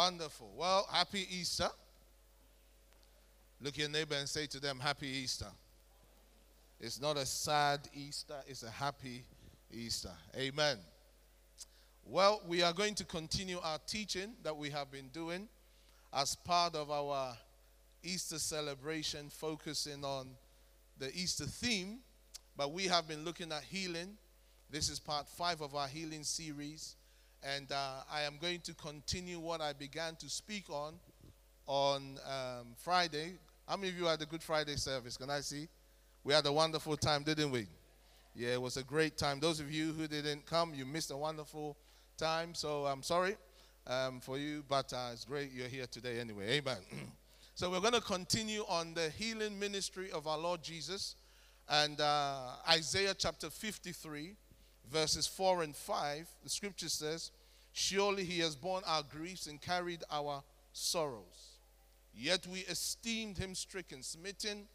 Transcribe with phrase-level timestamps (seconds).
[0.00, 0.50] Wonderful.
[0.56, 1.68] Well, happy Easter.
[3.60, 5.52] Look your neighbor and say to them, Happy Easter.
[6.80, 9.24] It's not a sad Easter, it's a happy
[9.70, 10.12] Easter.
[10.34, 10.78] Amen.
[12.06, 15.46] Well, we are going to continue our teaching that we have been doing
[16.14, 17.36] as part of our
[18.02, 20.28] Easter celebration, focusing on
[20.96, 21.98] the Easter theme.
[22.56, 24.16] But we have been looking at healing.
[24.70, 26.96] This is part five of our healing series.
[27.42, 30.94] And uh, I am going to continue what I began to speak on
[31.66, 33.32] on um, Friday.
[33.66, 35.16] How many of you had the Good Friday service?
[35.16, 35.66] Can I see?
[36.22, 37.66] We had a wonderful time, didn't we?
[38.34, 39.40] Yeah, it was a great time.
[39.40, 41.78] Those of you who didn't come, you missed a wonderful
[42.18, 42.54] time.
[42.54, 43.36] So I'm sorry
[43.86, 46.58] um, for you, but uh, it's great you're here today anyway.
[46.58, 46.76] Amen.
[47.54, 51.16] so we're going to continue on the healing ministry of our Lord Jesus.
[51.70, 54.36] And uh, Isaiah chapter 53
[54.90, 57.30] verses 4 and 5, the scripture says,
[57.72, 61.58] Surely he has borne our griefs and carried our sorrows.
[62.12, 64.66] Yet we esteemed him stricken, smitten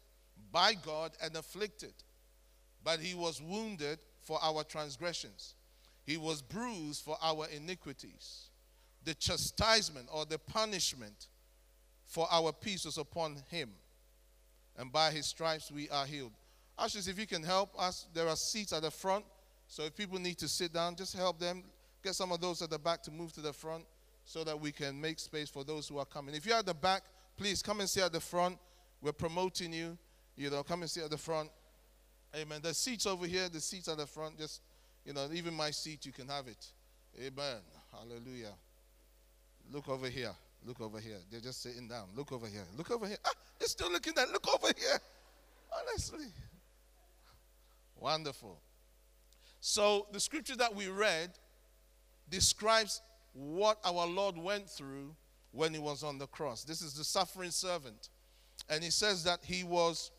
[0.50, 1.92] by God, and afflicted.
[2.82, 5.54] But he was wounded for our transgressions,
[6.04, 8.50] he was bruised for our iniquities.
[9.04, 11.28] The chastisement or the punishment
[12.04, 13.70] for our peace was upon him,
[14.76, 16.32] and by his stripes we are healed.
[16.76, 19.24] Ushers, if you can help us, there are seats at the front.
[19.68, 21.64] So if people need to sit down, just help them.
[22.02, 23.84] Get some of those at the back to move to the front
[24.24, 26.34] so that we can make space for those who are coming.
[26.34, 27.02] If you're at the back,
[27.36, 28.58] please come and sit at the front.
[29.00, 29.98] We're promoting you.
[30.36, 31.50] You know, come and sit at the front.
[32.34, 32.60] Amen.
[32.62, 34.60] The seats over here, the seats at the front, just,
[35.04, 36.66] you know, even my seat, you can have it.
[37.18, 37.56] Amen.
[37.92, 38.52] Hallelujah.
[39.72, 40.34] Look over here.
[40.64, 41.18] Look over here.
[41.30, 42.08] They're just sitting down.
[42.14, 42.64] Look over here.
[42.76, 43.18] Look over here.
[43.24, 44.30] Ah, they're still looking at.
[44.30, 44.98] Look over here.
[45.72, 46.26] Honestly.
[47.96, 48.60] Wonderful.
[49.68, 51.32] So, the scripture that we read
[52.30, 55.12] describes what our Lord went through
[55.50, 56.62] when he was on the cross.
[56.62, 58.10] This is the suffering servant.
[58.70, 60.12] And he says that he was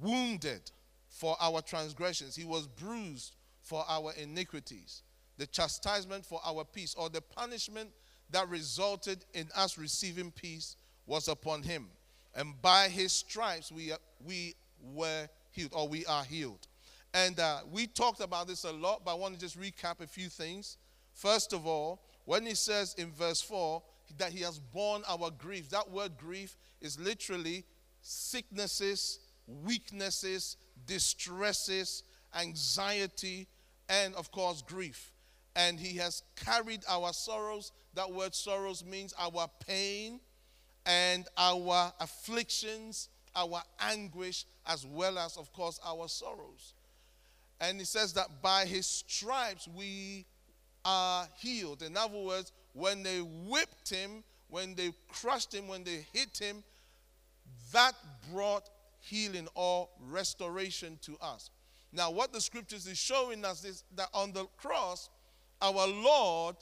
[0.00, 0.72] wounded
[1.08, 5.04] for our transgressions, he was bruised for our iniquities.
[5.38, 7.90] The chastisement for our peace, or the punishment
[8.30, 10.74] that resulted in us receiving peace,
[11.06, 11.86] was upon him.
[12.34, 13.92] And by his stripes we,
[14.26, 16.66] we were healed, or we are healed.
[17.14, 20.06] And uh, we talked about this a lot, but I want to just recap a
[20.06, 20.78] few things.
[21.12, 23.82] First of all, when he says in verse 4
[24.18, 27.64] that he has borne our grief, that word grief is literally
[28.00, 30.56] sicknesses, weaknesses,
[30.86, 32.02] distresses,
[32.38, 33.46] anxiety,
[33.88, 35.12] and of course, grief.
[35.54, 37.72] And he has carried our sorrows.
[37.94, 40.20] That word sorrows means our pain
[40.86, 46.72] and our afflictions, our anguish, as well as, of course, our sorrows.
[47.62, 50.26] And he says that by his stripes we
[50.84, 51.82] are healed.
[51.82, 56.64] In other words, when they whipped him, when they crushed him, when they hit him,
[57.72, 57.94] that
[58.32, 58.68] brought
[58.98, 61.50] healing or restoration to us.
[61.92, 65.08] Now, what the scriptures is showing us is that on the cross,
[65.60, 66.56] our Lord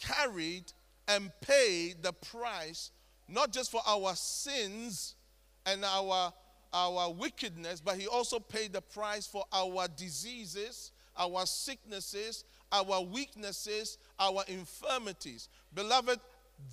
[0.00, 0.72] carried
[1.06, 2.90] and paid the price,
[3.28, 5.14] not just for our sins
[5.64, 6.32] and our
[6.72, 13.98] our wickedness, but he also paid the price for our diseases, our sicknesses, our weaknesses,
[14.18, 15.48] our infirmities.
[15.74, 16.20] Beloved,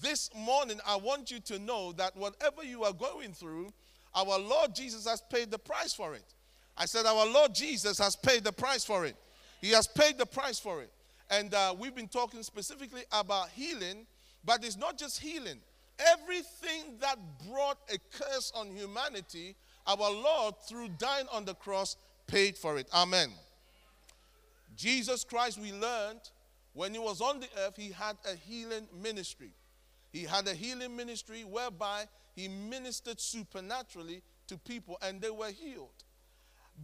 [0.01, 3.69] this morning I want you to know that whatever you are going through,
[4.13, 6.23] our Lord Jesus has paid the price for it.
[6.77, 9.15] I said, Our Lord Jesus has paid the price for it.
[9.61, 10.91] He has paid the price for it.
[11.29, 14.05] And uh, we've been talking specifically about healing,
[14.45, 15.59] but it's not just healing.
[15.99, 17.17] Everything that
[17.49, 19.55] brought a curse on humanity
[19.87, 21.95] our Lord, through dying on the cross,
[22.27, 22.87] paid for it.
[22.93, 23.31] Amen.
[24.75, 26.19] Jesus Christ, we learned
[26.73, 29.51] when he was on the earth, he had a healing ministry.
[30.11, 32.05] He had a healing ministry whereby
[32.35, 36.03] he ministered supernaturally to people and they were healed.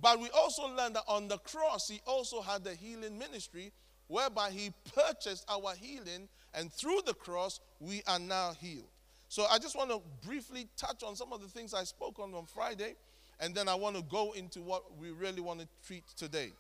[0.01, 3.71] But we also learned that on the cross, he also had a healing ministry
[4.07, 8.89] whereby he purchased our healing, and through the cross, we are now healed.
[9.33, 12.35] So I just want to briefly touch on some of the things I spoke on
[12.35, 12.93] on Friday,
[13.39, 16.51] and then I want to go into what we really want to treat today.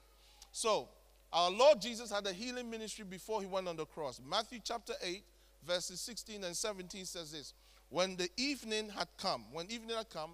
[0.51, 0.89] So,
[1.31, 4.19] our Lord Jesus had a healing ministry before he went on the cross.
[4.27, 5.21] Matthew chapter 8,
[5.67, 7.53] verses 16 and 17 says this
[7.89, 10.31] When the evening had come, when evening had come,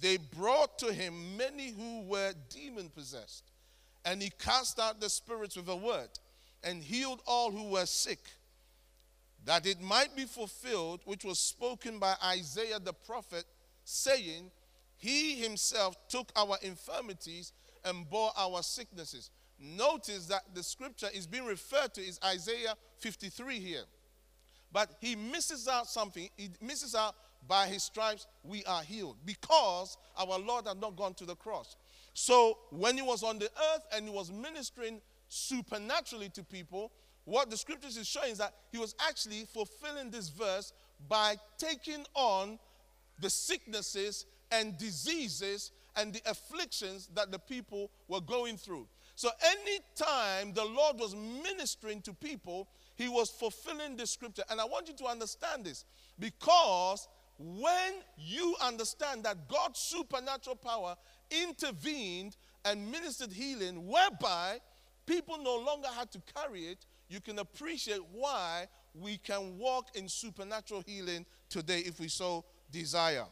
[0.00, 3.44] they brought to him many who were demon possessed.
[4.04, 6.10] And he cast out the spirits with a word
[6.64, 8.18] and healed all who were sick
[9.46, 13.44] that it might be fulfilled, which was spoken by Isaiah the prophet,
[13.84, 14.50] saying,
[14.96, 17.52] He himself took our infirmities
[17.84, 19.30] and bore our sicknesses.
[19.58, 23.84] Notice that the scripture is being referred to is Isaiah 53 here.
[24.72, 26.28] But he misses out something.
[26.36, 27.14] He misses out
[27.46, 31.76] by his stripes we are healed because our Lord had not gone to the cross.
[32.12, 36.90] So when he was on the earth and he was ministering supernaturally to people,
[37.26, 40.72] what the scriptures is showing is that he was actually fulfilling this verse
[41.08, 42.58] by taking on
[43.20, 48.86] the sicknesses and diseases and the afflictions that the people were going through.
[49.16, 54.44] So anytime the Lord was ministering to people, he was fulfilling the scripture.
[54.48, 55.84] And I want you to understand this
[56.20, 57.08] because
[57.38, 60.94] when you understand that God's supernatural power
[61.30, 64.60] intervened and ministered healing, whereby
[65.06, 70.08] people no longer had to carry it, you can appreciate why we can walk in
[70.08, 73.26] supernatural healing today if we so desire.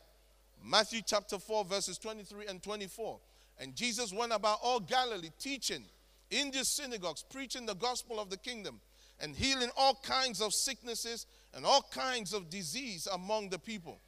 [0.63, 3.19] Matthew chapter 4, verses 23 and 24.
[3.59, 5.85] And Jesus went about all Galilee, teaching
[6.31, 8.81] in the synagogues, preaching the gospel of the kingdom,
[9.21, 14.01] and healing all kinds of sicknesses and all kinds of disease among the people.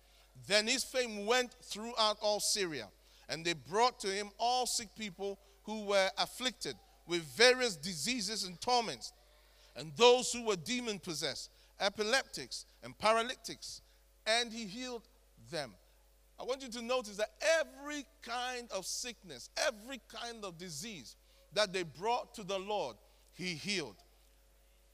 [0.47, 2.89] Then his fame went throughout all Syria,
[3.29, 6.75] and they brought to him all sick people who were afflicted
[7.07, 9.13] with various diseases and torments,
[9.77, 11.51] and those who were demon possessed,
[11.81, 13.83] epileptics, and paralytics,
[14.27, 15.07] and he healed
[15.51, 15.73] them.
[16.39, 21.17] I want you to notice that every kind of sickness, every kind of disease
[21.55, 22.97] that they brought to the Lord,
[23.33, 23.97] he healed.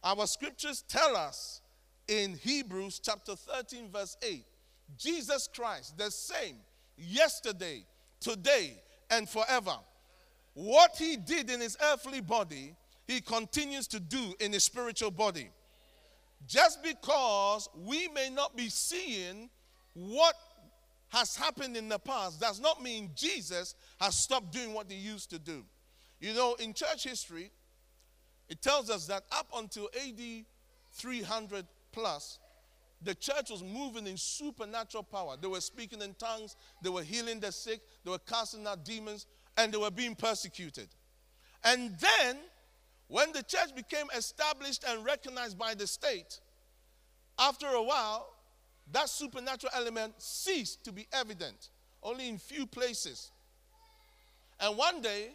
[0.05, 1.61] Our scriptures tell us
[2.09, 4.45] in Hebrews chapter 13, verse 8
[4.99, 6.57] Jesus Christ, the same
[6.97, 7.87] yesterday,
[8.21, 9.77] today, and forever.
[10.55, 12.75] What he did in his earthly body,
[13.13, 15.51] he continues to do in his spiritual body.
[16.47, 19.49] Just because we may not be seeing
[19.95, 20.35] what
[21.09, 25.31] has happened in the past does not mean Jesus has stopped doing what he used
[25.31, 25.65] to do.
[26.21, 27.51] You know, in church history,
[28.49, 30.45] it tells us that up until AD
[30.93, 32.39] 300 plus,
[33.03, 35.37] the church was moving in supernatural power.
[35.41, 39.27] They were speaking in tongues, they were healing the sick, they were casting out demons,
[39.57, 40.89] and they were being persecuted.
[41.65, 42.39] And then,
[43.13, 46.41] when the church became established and recognized by the state,
[47.39, 48.27] after a while,
[48.91, 51.69] that supernatural element ceased to be evident,
[52.03, 53.31] only in few places.
[54.59, 55.33] And one day,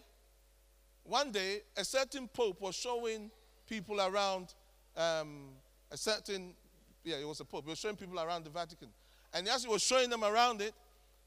[1.03, 3.29] one day, a certain pope was showing
[3.69, 4.56] people around
[4.95, 5.50] um,
[5.91, 6.56] a certain,
[7.03, 7.65] yeah, it was a pope.
[7.65, 8.88] He was showing people around the Vatican.
[9.35, 10.73] And as he was showing them around it,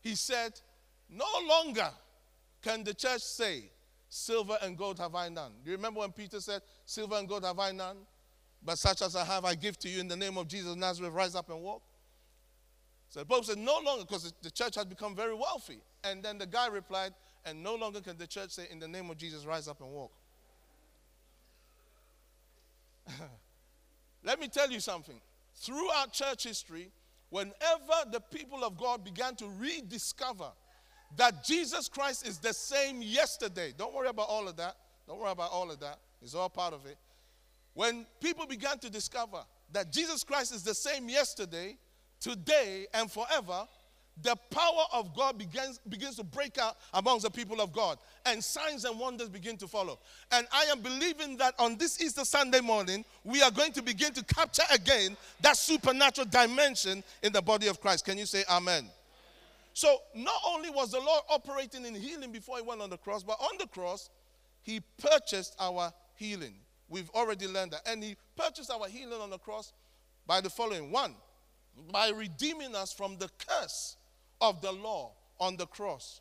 [0.00, 0.61] he said,
[1.08, 1.91] No longer
[2.61, 3.70] can the church say,
[4.11, 5.53] Silver and gold have I none.
[5.65, 7.97] Do you remember when Peter said, Silver and gold have I none?
[8.62, 11.12] But such as I have, I give to you in the name of Jesus Nazareth,
[11.12, 11.83] rise up and walk.
[13.09, 15.79] So the Pope said, no longer, because the church had become very wealthy.
[16.05, 17.15] And then the guy replied,
[17.47, 19.91] and no longer can the church say, in the name of Jesus, rise up and
[19.91, 20.13] walk.
[24.25, 25.21] Let me tell you something.
[25.55, 26.91] Throughout church history,
[27.31, 30.51] whenever the people of God began to rediscover
[31.17, 34.77] that Jesus Christ is the same yesterday, don't worry about all of that.
[35.07, 35.99] Don't worry about all of that.
[36.23, 36.97] It's all part of it.
[37.75, 39.43] When people began to discover
[39.73, 41.77] that Jesus Christ is the same yesterday,
[42.21, 43.67] today and forever,
[44.23, 48.43] the power of God begins, begins to break out amongst the people of God, and
[48.43, 49.99] signs and wonders begin to follow.
[50.31, 54.13] And I am believing that on this Easter Sunday morning, we are going to begin
[54.15, 58.05] to capture again that supernatural dimension in the body of Christ.
[58.05, 58.89] Can you say amen?
[59.72, 63.22] So, not only was the Lord operating in healing before he went on the cross,
[63.22, 64.10] but on the cross,
[64.62, 66.55] he purchased our healing.
[66.89, 67.82] We've already learned that.
[67.86, 69.72] And he purchased our healing on the cross
[70.27, 71.15] by the following one,
[71.93, 73.96] by redeeming us from the curse
[74.41, 76.20] of the law on the cross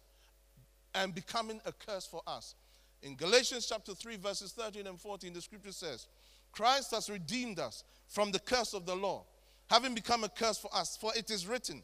[0.95, 2.55] and becoming a curse for us.
[3.01, 6.07] In Galatians chapter 3, verses 13 and 14, the scripture says,
[6.51, 9.25] Christ has redeemed us from the curse of the law,
[9.69, 10.97] having become a curse for us.
[10.97, 11.83] For it is written,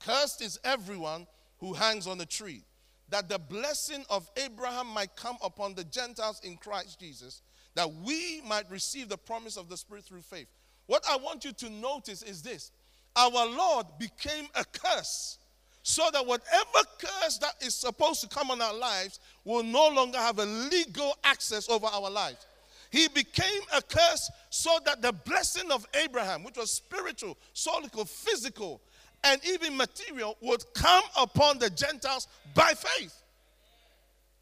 [0.00, 1.26] Cursed is everyone
[1.58, 2.62] who hangs on a tree,
[3.10, 7.42] that the blessing of Abraham might come upon the Gentiles in Christ Jesus,
[7.74, 10.48] that we might receive the promise of the Spirit through faith.
[10.86, 12.70] What I want you to notice is this
[13.16, 15.38] our Lord became a curse
[15.82, 20.18] so that whatever curse that is supposed to come on our lives will no longer
[20.18, 22.46] have a legal access over our lives.
[22.90, 28.80] He became a curse so that the blessing of Abraham, which was spiritual, solical, physical,
[29.24, 33.14] and even material, would come upon the Gentiles by faith.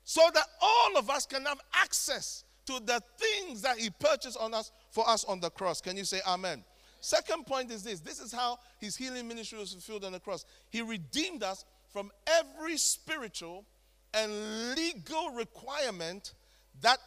[0.04, 4.54] So that all of us can have access to the things that he purchased on
[4.54, 5.80] us for us on the cross.
[5.80, 6.62] Can you say amen?
[7.00, 10.44] Second point is this this is how his healing ministry was fulfilled on the cross.
[10.70, 13.64] He redeemed us from every spiritual
[14.12, 16.34] and legal requirement
[16.80, 16.98] that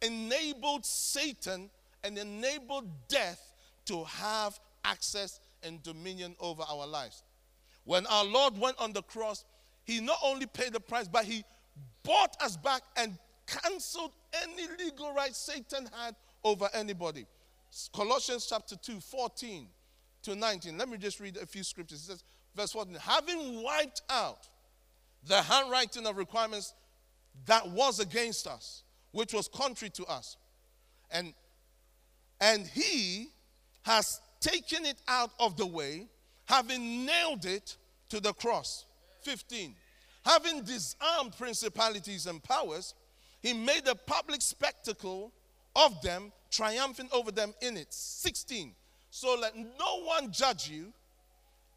[0.00, 1.70] enabled Satan
[2.02, 3.54] and enabled death
[3.86, 7.22] to have access and dominion over our lives.
[7.84, 9.44] When our Lord went on the cross,
[9.84, 11.44] he not only paid the price, but he
[12.02, 16.14] bought us back and canceled any legal right Satan had
[16.44, 17.26] over anybody.
[17.94, 19.66] Colossians chapter 2, 14
[20.22, 20.78] to 19.
[20.78, 22.02] Let me just read a few scriptures.
[22.02, 24.48] It says, verse 14, having wiped out
[25.26, 26.74] the handwriting of requirements
[27.46, 30.36] that was against us, which was contrary to us.
[31.10, 31.34] And,
[32.40, 33.28] and he
[33.82, 36.08] has taken it out of the way,
[36.44, 37.78] having nailed it
[38.10, 38.84] to the cross.
[39.22, 39.74] 15.
[40.24, 42.94] Having disarmed principalities and powers,
[43.40, 45.32] he made a public spectacle
[45.74, 47.92] of them, triumphing over them in it.
[47.94, 48.74] 16.
[49.10, 50.92] So let no one judge you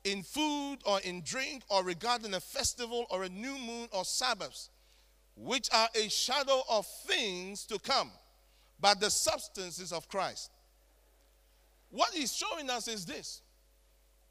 [0.03, 4.69] in food or in drink or regarding a festival or a new moon or Sabbaths,
[5.35, 8.11] which are a shadow of things to come,
[8.79, 10.51] but the substances of Christ.
[11.89, 13.41] What he's showing us is this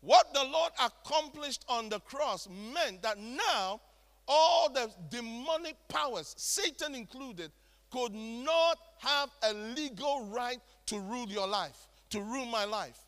[0.00, 3.80] what the Lord accomplished on the cross meant that now
[4.28, 7.50] all the demonic powers, Satan included,
[7.90, 12.98] could not have a legal right to rule your life, to rule my life,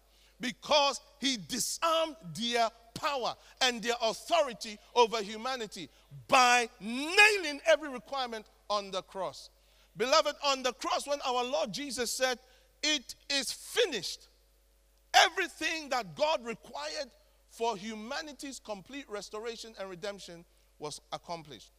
[0.41, 5.91] because he disarmed their power and their authority over humanity
[6.29, 9.51] by nailing every requirement on the cross.
[9.97, 12.39] Beloved, on the cross, when our Lord Jesus said,
[12.83, 14.29] It is finished,
[15.25, 17.11] everything that God required
[17.51, 20.45] for humanity's complete restoration and redemption
[20.79, 21.71] was accomplished.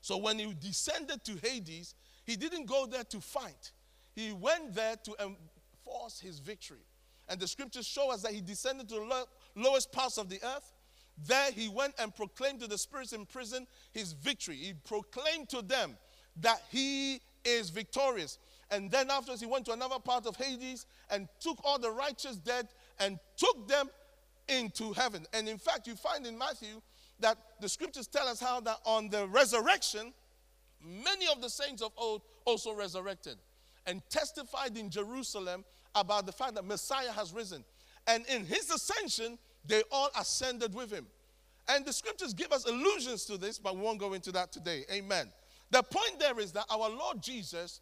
[0.00, 1.94] So when he descended to Hades,
[2.24, 3.72] he didn't go there to fight,
[4.14, 6.84] he went there to enforce his victory.
[7.28, 10.72] And the scriptures show us that he descended to the lowest parts of the earth.
[11.26, 14.56] There he went and proclaimed to the spirits in prison his victory.
[14.56, 15.96] He proclaimed to them
[16.40, 18.38] that he is victorious.
[18.70, 22.36] And then afterwards, he went to another part of Hades and took all the righteous
[22.36, 22.68] dead
[23.00, 23.88] and took them
[24.48, 25.26] into heaven.
[25.32, 26.80] And in fact, you find in Matthew
[27.20, 30.12] that the scriptures tell us how that on the resurrection,
[30.84, 33.38] many of the saints of old also resurrected
[33.86, 37.64] and testified in Jerusalem about the fact that Messiah has risen.
[38.06, 41.06] And in his ascension, they all ascended with him.
[41.68, 44.84] And the scriptures give us allusions to this, but we won't go into that today.
[44.90, 45.30] Amen.
[45.70, 47.80] The point there is that our Lord Jesus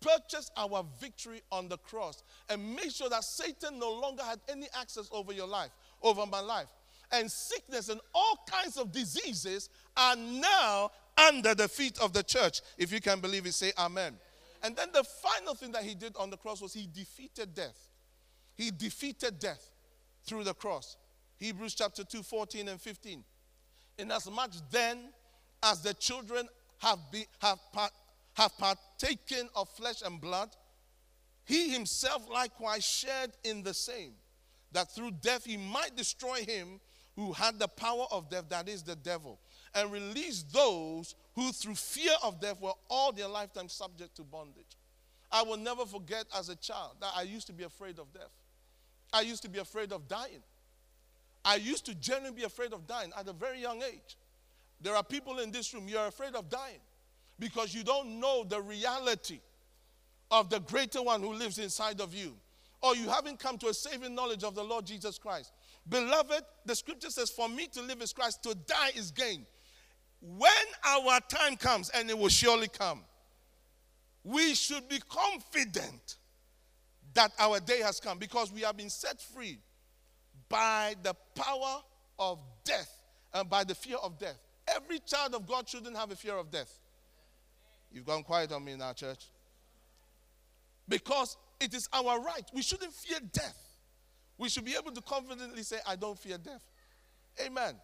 [0.00, 4.66] purchased our victory on the cross and made sure that Satan no longer had any
[4.78, 5.70] access over your life,
[6.02, 6.68] over my life
[7.12, 12.60] and sickness and all kinds of diseases are now under the feet of the church.
[12.78, 14.16] If you can believe it, say amen.
[14.62, 17.88] And then the final thing that he did on the cross was he defeated death.
[18.54, 19.70] He defeated death
[20.24, 20.96] through the cross.
[21.38, 23.22] Hebrews chapter 2, 14 and 15.
[23.98, 25.10] Inasmuch then
[25.62, 26.48] as the children
[26.78, 27.58] have, be, have,
[28.36, 30.50] have partaken of flesh and blood,
[31.44, 34.12] he himself likewise shared in the same,
[34.72, 36.80] that through death he might destroy him
[37.14, 39.40] who had the power of death, that is the devil,
[39.74, 44.76] and release those who through fear of death were all their lifetime subject to bondage.
[45.32, 48.30] I will never forget as a child that I used to be afraid of death.
[49.14, 50.42] I used to be afraid of dying.
[51.42, 54.18] I used to genuinely be afraid of dying at a very young age.
[54.82, 56.80] There are people in this room, you're afraid of dying
[57.38, 59.40] because you don't know the reality
[60.30, 62.34] of the greater one who lives inside of you.
[62.82, 65.52] Or you haven't come to a saving knowledge of the Lord Jesus Christ.
[65.88, 69.46] Beloved, the scripture says, For me to live is Christ, to die is gain.
[70.20, 70.50] When
[70.84, 73.02] our time comes, and it will surely come,
[74.24, 76.16] we should be confident
[77.14, 79.58] that our day has come because we have been set free
[80.48, 81.80] by the power
[82.18, 83.00] of death
[83.32, 84.38] and by the fear of death.
[84.74, 86.78] Every child of God shouldn't have a fear of death.
[87.96, 89.24] You've gone quiet on me in our church.
[90.88, 92.44] Because it is our right.
[92.54, 93.66] We shouldn't fear death
[94.38, 96.60] we should be able to confidently say, I don't fear death.
[97.44, 97.74] Amen.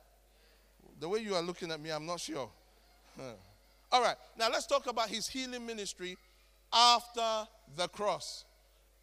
[1.00, 2.50] The way you are looking at me, I'm not sure.
[3.92, 6.16] All right, now let's talk about his healing ministry
[6.72, 8.44] after the cross.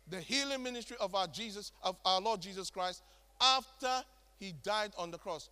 [0.10, 3.04] The healing ministry of our Jesus, of our Lord Jesus Christ,
[3.40, 4.04] after
[4.40, 5.50] he died on the cross.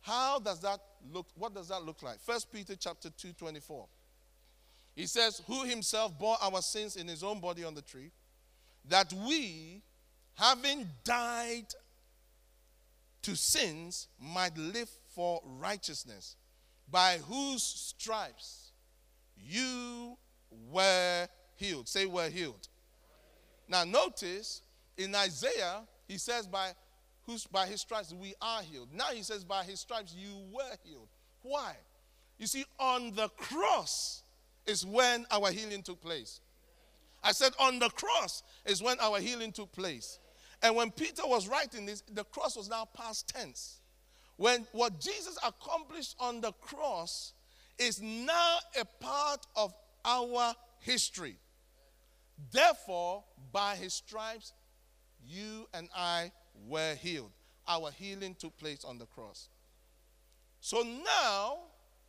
[0.00, 0.80] How does that
[1.12, 1.26] look?
[1.36, 2.20] What does that look like?
[2.20, 3.86] First Peter chapter 2, 24.
[4.96, 8.10] He says, Who himself bore our sins in his own body on the tree,
[8.88, 9.82] that we
[10.34, 11.66] having died
[13.22, 16.36] to sins, might live for righteousness,
[16.90, 18.72] by whose stripes
[19.36, 20.16] you
[20.70, 21.26] were
[21.56, 21.88] healed.
[21.88, 22.68] Say, were healed.
[23.68, 24.62] Now, notice
[24.96, 26.70] in Isaiah, he says, by,
[27.24, 28.90] whose, by his stripes we are healed.
[28.94, 31.08] Now he says, by his stripes you were healed.
[31.42, 31.74] Why?
[32.38, 34.22] You see, on the cross
[34.66, 36.40] is when our healing took place.
[37.22, 40.18] I said, on the cross is when our healing took place.
[40.62, 43.80] And when Peter was writing this, the cross was now past tense.
[44.36, 47.32] When what Jesus accomplished on the cross
[47.78, 51.36] is now a part of our history.
[52.52, 54.52] Therefore, by his stripes,
[55.26, 56.32] you and I
[56.66, 57.32] were healed.
[57.66, 59.48] Our healing took place on the cross.
[60.60, 61.58] So now,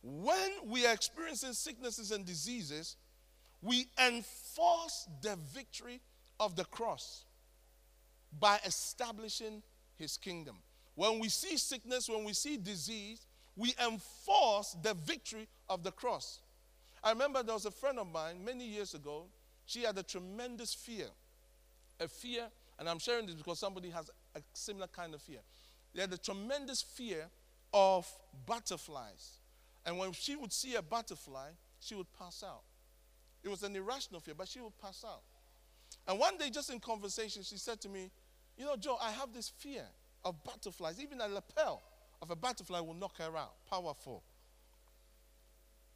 [0.02, 2.96] when we are experiencing sicknesses and diseases,
[3.62, 6.00] we enforce the victory
[6.38, 7.24] of the cross
[8.38, 9.62] by establishing
[9.96, 10.56] his kingdom.
[10.94, 13.26] When we see sickness, when we see disease,
[13.56, 16.40] we enforce the victory of the cross.
[17.02, 19.26] I remember there was a friend of mine many years ago.
[19.66, 21.06] She had a tremendous fear.
[22.00, 22.46] A fear,
[22.78, 25.40] and I'm sharing this because somebody has a similar kind of fear.
[25.94, 27.26] They had a tremendous fear
[27.72, 28.06] of
[28.46, 29.37] butterflies.
[29.88, 31.48] And when she would see a butterfly,
[31.80, 32.60] she would pass out.
[33.42, 35.22] It was an irrational fear, but she would pass out.
[36.06, 38.10] And one day, just in conversation, she said to me,
[38.58, 39.84] You know, Joe, I have this fear
[40.26, 41.00] of butterflies.
[41.00, 41.82] Even a lapel
[42.20, 43.54] of a butterfly will knock her out.
[43.70, 44.22] Powerful.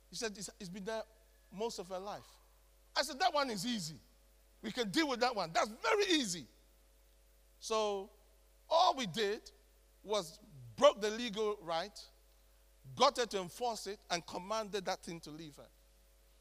[0.08, 1.02] He said, it's, it's been there
[1.54, 2.24] most of her life.
[2.96, 4.00] I said, That one is easy.
[4.62, 5.50] We can deal with that one.
[5.52, 6.46] That's very easy.
[7.60, 8.08] So,
[8.70, 9.42] all we did
[10.02, 10.38] was
[10.76, 12.00] broke the legal right,
[12.96, 15.68] got her to enforce it, and commanded that thing to leave her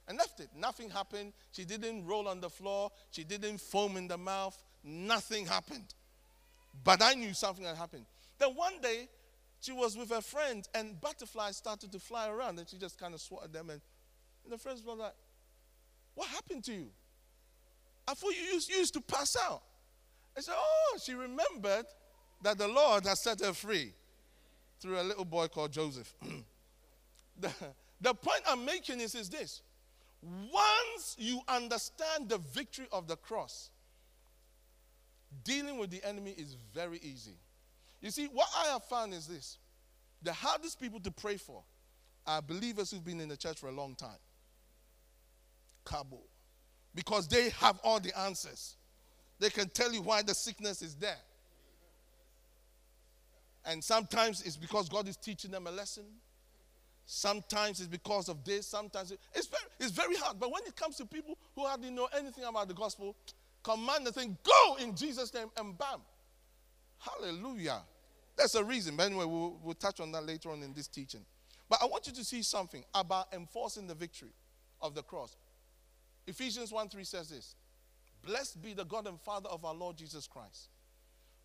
[0.08, 0.50] and left it.
[0.58, 1.34] Nothing happened.
[1.52, 2.92] She didn't roll on the floor.
[3.12, 4.62] She didn't foam in the mouth.
[4.84, 5.94] Nothing happened.
[6.84, 8.06] But I knew something had happened.
[8.38, 9.08] Then one day,
[9.62, 13.14] she was with her friend, and butterflies started to fly around, and she just kind
[13.14, 13.70] of swatted them.
[13.70, 13.80] And,
[14.44, 15.14] and the friends were like,
[16.16, 16.88] What happened to you?
[18.08, 19.62] I thought you used, used to pass out.
[20.36, 21.86] I said, Oh, she remembered
[22.42, 23.94] that the Lord has set her free
[24.82, 26.14] through a little boy called Joseph.
[27.40, 27.52] the,
[28.02, 29.62] the point I'm making is, is this
[30.22, 33.70] once you understand the victory of the cross,
[35.44, 37.38] dealing with the enemy is very easy.
[38.01, 39.58] You see, what I have found is this
[40.22, 41.64] the hardest people to pray for
[42.27, 44.20] are believers who've been in the church for a long time.
[45.86, 46.20] Cabo.
[46.94, 48.75] Because they have all the answers.
[49.40, 51.18] They can tell you why the sickness is there.
[53.66, 56.06] And sometimes it's because God is teaching them a lesson.
[57.06, 58.68] Sometimes it's because of this.
[58.68, 60.40] Sometimes it's very, it's very hard.
[60.40, 63.16] But when it comes to people who hardly know anything about the gospel,
[63.64, 66.02] command the thing, go in Jesus' name, and bam.
[66.98, 67.82] Hallelujah.
[68.38, 68.96] That's a reason.
[68.96, 71.22] But anyway, we'll, we'll touch on that later on in this teaching.
[71.70, 74.34] But I want you to see something about enforcing the victory
[74.82, 75.36] of the cross.
[76.28, 77.56] Ephesians 1 3 says this
[78.24, 80.70] Blessed be the God and Father of our Lord Jesus Christ,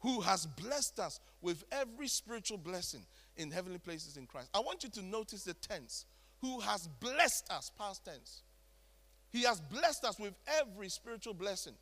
[0.01, 3.05] who has blessed us with every spiritual blessing
[3.37, 4.49] in heavenly places in Christ.
[4.55, 6.05] I want you to notice the tense.
[6.41, 8.43] Who has blessed us, past tense.
[9.31, 11.75] He has blessed us with every spiritual blessing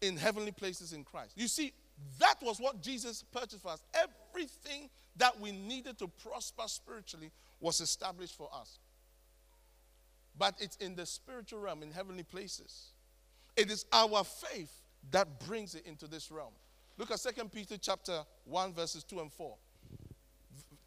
[0.00, 1.32] in heavenly places in Christ.
[1.36, 1.72] You see,
[2.18, 3.82] that was what Jesus purchased for us.
[3.94, 8.78] Everything that we needed to prosper spiritually was established for us.
[10.36, 12.92] But it's in the spiritual realm, in heavenly places.
[13.56, 14.72] It is our faith
[15.10, 16.52] that brings it into this realm.
[16.96, 19.56] Look at 2 Peter chapter 1, verses 2 and 4.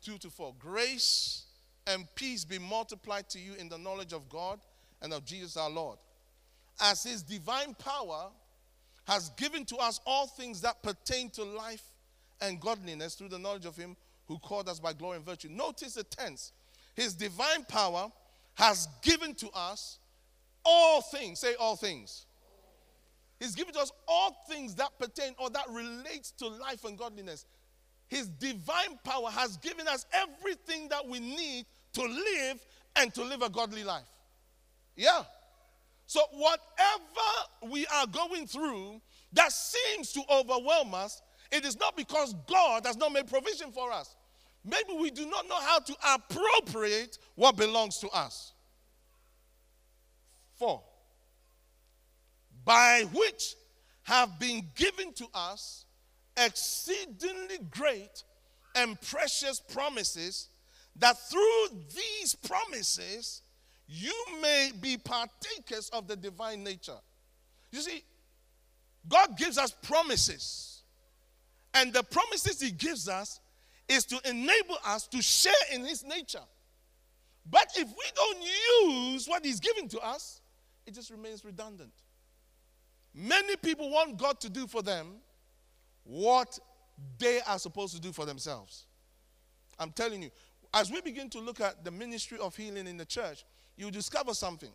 [0.04, 0.54] 2 to 4.
[0.60, 1.46] Grace
[1.86, 4.60] and peace be multiplied to you in the knowledge of God
[5.02, 5.98] and of Jesus our Lord.
[6.80, 8.30] As his divine power
[9.06, 11.84] has given to us all things that pertain to life
[12.42, 13.96] and godliness through the knowledge of him
[14.28, 15.50] who called us by glory and virtue.
[15.50, 16.52] Notice the tense.
[16.94, 18.12] His divine power
[18.56, 20.00] has given to us
[20.66, 21.40] all things.
[21.40, 22.27] Say all things.
[23.40, 27.46] He's given to us all things that pertain or that relates to life and godliness.
[28.08, 33.42] His divine power has given us everything that we need to live and to live
[33.42, 34.08] a godly life.
[34.96, 35.24] Yeah.
[36.08, 39.02] So, whatever we are going through
[39.34, 41.22] that seems to overwhelm us,
[41.52, 44.16] it is not because God has not made provision for us.
[44.64, 48.54] Maybe we do not know how to appropriate what belongs to us.
[50.56, 50.82] Four,
[52.68, 53.56] by which
[54.04, 55.86] have been given to us
[56.36, 58.24] exceedingly great
[58.76, 60.50] and precious promises,
[60.98, 63.42] that through these promises
[63.88, 66.98] you may be partakers of the divine nature.
[67.72, 68.04] You see,
[69.08, 70.82] God gives us promises,
[71.74, 73.40] and the promises He gives us
[73.88, 76.44] is to enable us to share in His nature.
[77.50, 78.42] But if we don't
[79.14, 80.42] use what He's given to us,
[80.86, 81.94] it just remains redundant.
[83.14, 85.16] Many people want God to do for them
[86.04, 86.60] what
[87.18, 88.86] they are supposed to do for themselves.
[89.80, 90.32] I'm telling you,
[90.74, 94.34] as we begin to look at the ministry of healing in the church, you discover
[94.34, 94.72] something.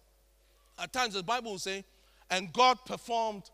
[0.78, 1.84] At times, the Bible will say,
[2.30, 3.50] and God performed,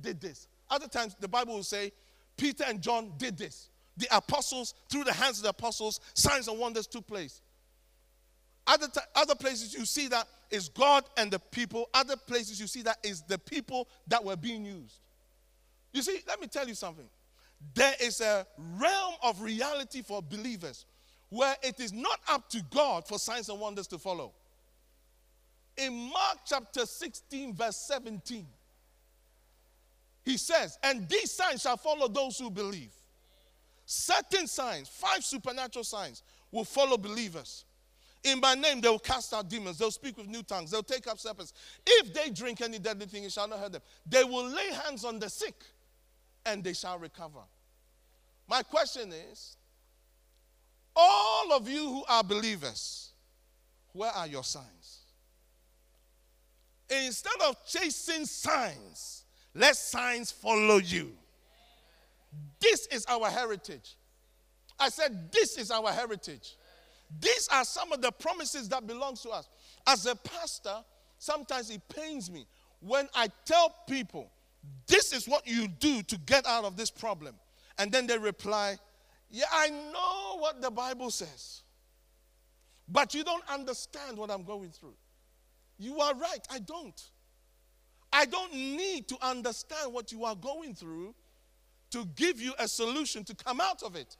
[0.00, 0.48] did this.
[0.70, 1.92] Other times, the Bible will say,
[2.36, 3.70] Peter and John did this.
[3.96, 7.40] The apostles, through the hands of the apostles, signs and wonders took place.
[8.68, 11.88] Other, t- other places you see that is God and the people.
[11.94, 15.00] Other places you see that is the people that were being used.
[15.94, 17.08] You see, let me tell you something.
[17.74, 18.46] There is a
[18.78, 20.84] realm of reality for believers
[21.30, 24.32] where it is not up to God for signs and wonders to follow.
[25.78, 28.46] In Mark chapter 16, verse 17,
[30.24, 32.92] he says, And these signs shall follow those who believe.
[33.86, 37.64] Certain signs, five supernatural signs, will follow believers.
[38.24, 39.78] In my name, they will cast out demons.
[39.78, 40.70] They'll speak with new tongues.
[40.70, 41.52] They'll take up serpents.
[41.86, 43.82] If they drink any deadly thing, it shall not hurt them.
[44.06, 45.54] They will lay hands on the sick
[46.44, 47.40] and they shall recover.
[48.48, 49.56] My question is
[50.96, 53.12] all of you who are believers,
[53.92, 55.00] where are your signs?
[56.90, 61.12] Instead of chasing signs, let signs follow you.
[62.60, 63.96] This is our heritage.
[64.78, 66.56] I said, This is our heritage.
[67.20, 69.48] These are some of the promises that belongs to us.
[69.86, 70.84] As a pastor,
[71.18, 72.46] sometimes it pains me
[72.80, 74.30] when I tell people,
[74.86, 77.34] this is what you do to get out of this problem.
[77.78, 78.76] And then they reply,
[79.30, 81.62] Yeah, I know what the Bible says,
[82.88, 84.94] but you don't understand what I'm going through.
[85.78, 87.00] You are right, I don't.
[88.12, 91.14] I don't need to understand what you are going through
[91.90, 94.16] to give you a solution to come out of it.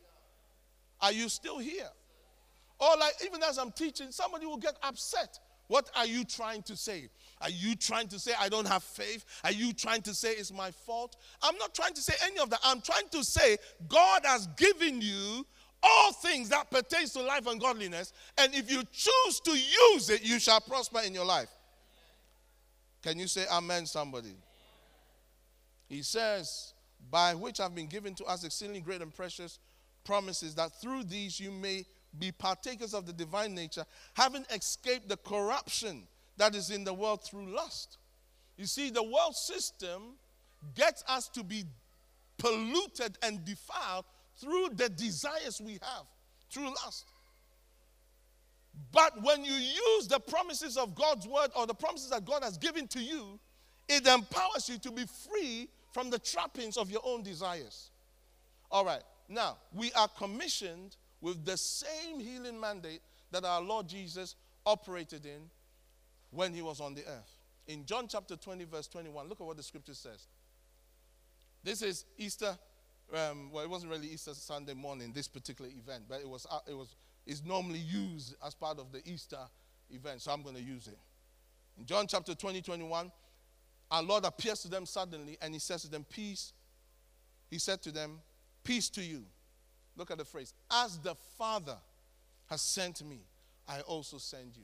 [1.01, 1.89] Are you still here?
[2.79, 5.39] Or, like, even as I'm teaching, somebody will get upset.
[5.67, 7.09] What are you trying to say?
[7.41, 9.25] Are you trying to say I don't have faith?
[9.45, 11.17] Are you trying to say it's my fault?
[11.43, 12.61] I'm not trying to say any of that.
[12.65, 15.45] I'm trying to say God has given you
[15.83, 20.25] all things that pertains to life and godliness, and if you choose to use it,
[20.25, 21.51] you shall prosper in your life.
[23.03, 24.35] Can you say amen, somebody?
[25.89, 26.75] He says,
[27.11, 29.61] by which have been given to us exceedingly great and precious
[30.03, 31.85] promises, that through these you may
[32.17, 37.23] be partakers of the divine nature, having escaped the corruption that is in the world
[37.25, 37.99] through lust.
[38.57, 40.15] You see, the world system
[40.75, 41.65] gets us to be
[42.39, 44.05] polluted and defiled
[44.37, 46.07] through the desires we have,
[46.51, 47.07] through lust.
[48.93, 52.57] But when you use the promises of God's word or the promises that God has
[52.57, 53.39] given to you,
[53.89, 57.91] it empowers you to be free from the trappings of your own desires.
[58.71, 63.01] All right, now we are commissioned with the same healing mandate
[63.31, 65.51] that our Lord Jesus operated in
[66.31, 67.39] when he was on the earth.
[67.67, 70.27] In John chapter 20, verse 21, look at what the scripture says.
[71.63, 72.57] This is Easter.
[73.15, 76.59] Um, well, it wasn't really Easter Sunday morning, this particular event, but it was, uh,
[76.67, 76.95] it was
[77.29, 79.39] is normally used as part of the Easter
[79.91, 80.99] event, so I'm going to use it.
[81.79, 83.13] In John chapter 20, 21,
[83.91, 86.53] our Lord appears to them suddenly and he says to them, Peace.
[87.51, 88.21] He said to them,
[88.65, 89.25] Peace to you.
[89.99, 90.55] Look at the phrase.
[90.71, 91.77] As the Father
[92.47, 93.19] has sent me,
[93.67, 94.63] I also send you.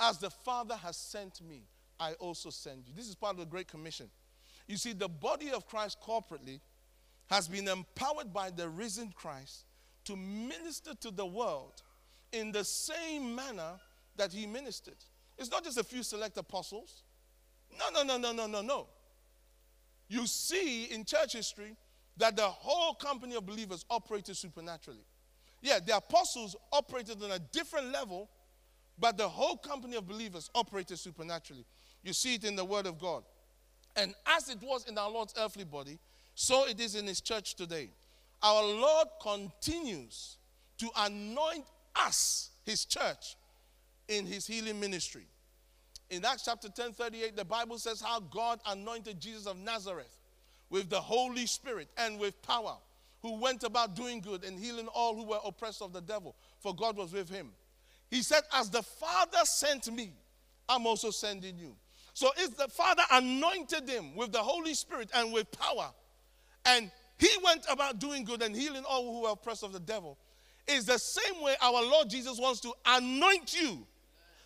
[0.00, 1.62] As the Father has sent me,
[2.00, 2.94] I also send you.
[2.96, 4.08] This is part of the Great Commission.
[4.66, 6.60] You see, the body of Christ corporately
[7.28, 9.66] has been empowered by the risen Christ
[10.06, 11.82] to minister to the world
[12.32, 13.74] in the same manner
[14.16, 14.96] that he ministered.
[15.38, 17.02] It's not just a few select apostles.
[17.78, 18.86] No, no, no, no, no, no, no.
[20.08, 21.76] You see in church history
[22.16, 25.04] that the whole company of believers operated supernaturally.
[25.60, 28.28] Yeah, the apostles operated on a different level,
[28.98, 31.64] but the whole company of believers operated supernaturally.
[32.02, 33.22] You see it in the Word of God.
[33.96, 35.98] And as it was in our Lord's earthly body,
[36.34, 37.90] so it is in His church today.
[38.42, 40.36] Our Lord continues
[40.78, 43.36] to anoint us, His church,
[44.08, 45.26] in His healing ministry.
[46.10, 50.18] In Acts chapter 10 38, the Bible says how God anointed Jesus of Nazareth
[50.72, 52.74] with the Holy Spirit and with power,
[53.20, 56.74] who went about doing good and healing all who were oppressed of the devil, for
[56.74, 57.50] God was with him.
[58.10, 60.14] He said, As the Father sent me,
[60.68, 61.76] I'm also sending you.
[62.14, 65.90] So if the Father anointed him with the Holy Spirit and with power,
[66.64, 70.16] and he went about doing good and healing all who were oppressed of the devil,
[70.66, 73.86] is the same way our Lord Jesus wants to anoint you.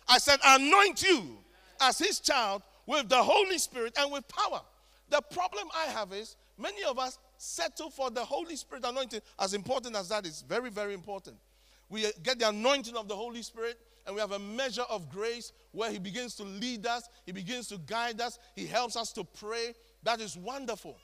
[0.09, 1.37] I said, anoint you
[1.79, 4.61] as his child with the Holy Spirit and with power.
[5.09, 9.53] The problem I have is many of us settle for the Holy Spirit anointing, as
[9.53, 11.37] important as that is, very, very important.
[11.89, 15.53] We get the anointing of the Holy Spirit, and we have a measure of grace
[15.71, 19.23] where He begins to lead us, He begins to guide us, He helps us to
[19.23, 19.73] pray.
[20.03, 20.97] That is wonderful.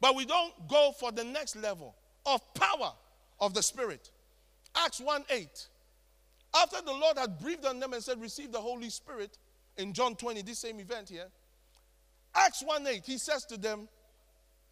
[0.00, 2.92] But we don't go for the next level of power
[3.40, 4.10] of the Spirit.
[4.76, 5.68] Acts 1 8.
[6.56, 9.38] After the Lord had breathed on them and said, Receive the Holy Spirit,
[9.76, 11.26] in John 20, this same event here,
[12.34, 13.88] Acts 1 8, he says to them,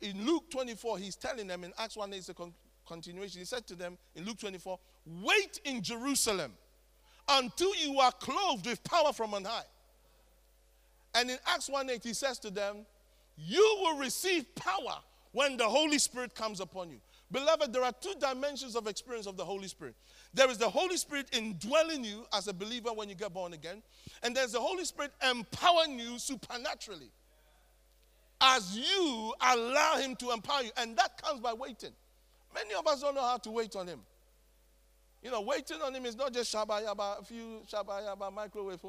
[0.01, 2.53] in Luke 24, he's telling them in Acts 1 it's a con-
[2.87, 3.39] continuation.
[3.39, 4.79] He said to them in Luke 24,
[5.23, 6.53] Wait in Jerusalem
[7.29, 9.63] until you are clothed with power from on high.
[11.15, 12.79] And in Acts 1 8, he says to them,
[13.37, 14.99] You will receive power
[15.31, 17.01] when the Holy Spirit comes upon you.
[17.31, 19.95] Beloved, there are two dimensions of experience of the Holy Spirit.
[20.35, 23.83] There is the Holy Spirit indwelling you as a believer when you get born again,
[24.23, 27.11] and there's the Holy Spirit empowering you supernaturally
[28.43, 30.71] as you allow Him to empower you.
[30.77, 31.93] And that comes by waiting.
[32.55, 34.01] Many of us don't know how to wait on Him.
[35.23, 38.81] You know, waiting on Him is not just Shabbat Yaba, a few Shabbat Yaba, microwave,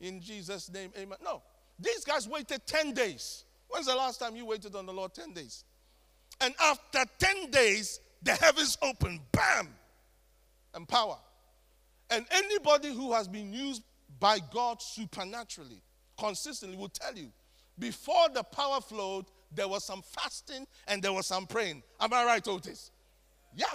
[0.00, 1.18] in Jesus' name, amen.
[1.22, 1.42] No.
[1.78, 3.44] These guys waited 10 days.
[3.68, 5.14] When's the last time you waited on the Lord?
[5.14, 5.64] 10 days.
[6.40, 9.68] And after 10 days, the heavens opened, bam,
[10.74, 11.18] and power.
[12.10, 13.82] And anybody who has been used
[14.18, 15.82] by God supernaturally,
[16.18, 17.30] consistently, will tell you
[17.78, 21.82] before the power flowed, there was some fasting and there was some praying.
[22.00, 22.90] Am I right, Otis?
[23.54, 23.66] Yeah.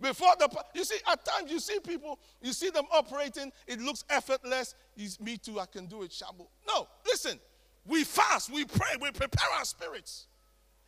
[0.00, 4.04] Before the, you see, at times you see people, you see them operating, it looks
[4.10, 4.74] effortless.
[4.96, 6.46] It's me too, I can do it, shabu.
[6.66, 7.38] No, listen,
[7.86, 10.26] we fast, we pray, we prepare our spirits.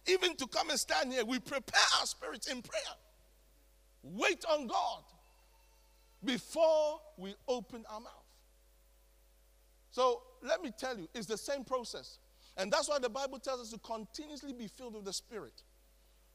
[0.06, 2.82] Even to come and stand here, we prepare our spirits in prayer.
[4.02, 5.02] Wait on God
[6.24, 8.12] before we open our mouth.
[9.90, 12.18] So let me tell you, it's the same process.
[12.56, 15.62] And that's why the Bible tells us to continuously be filled with the Spirit.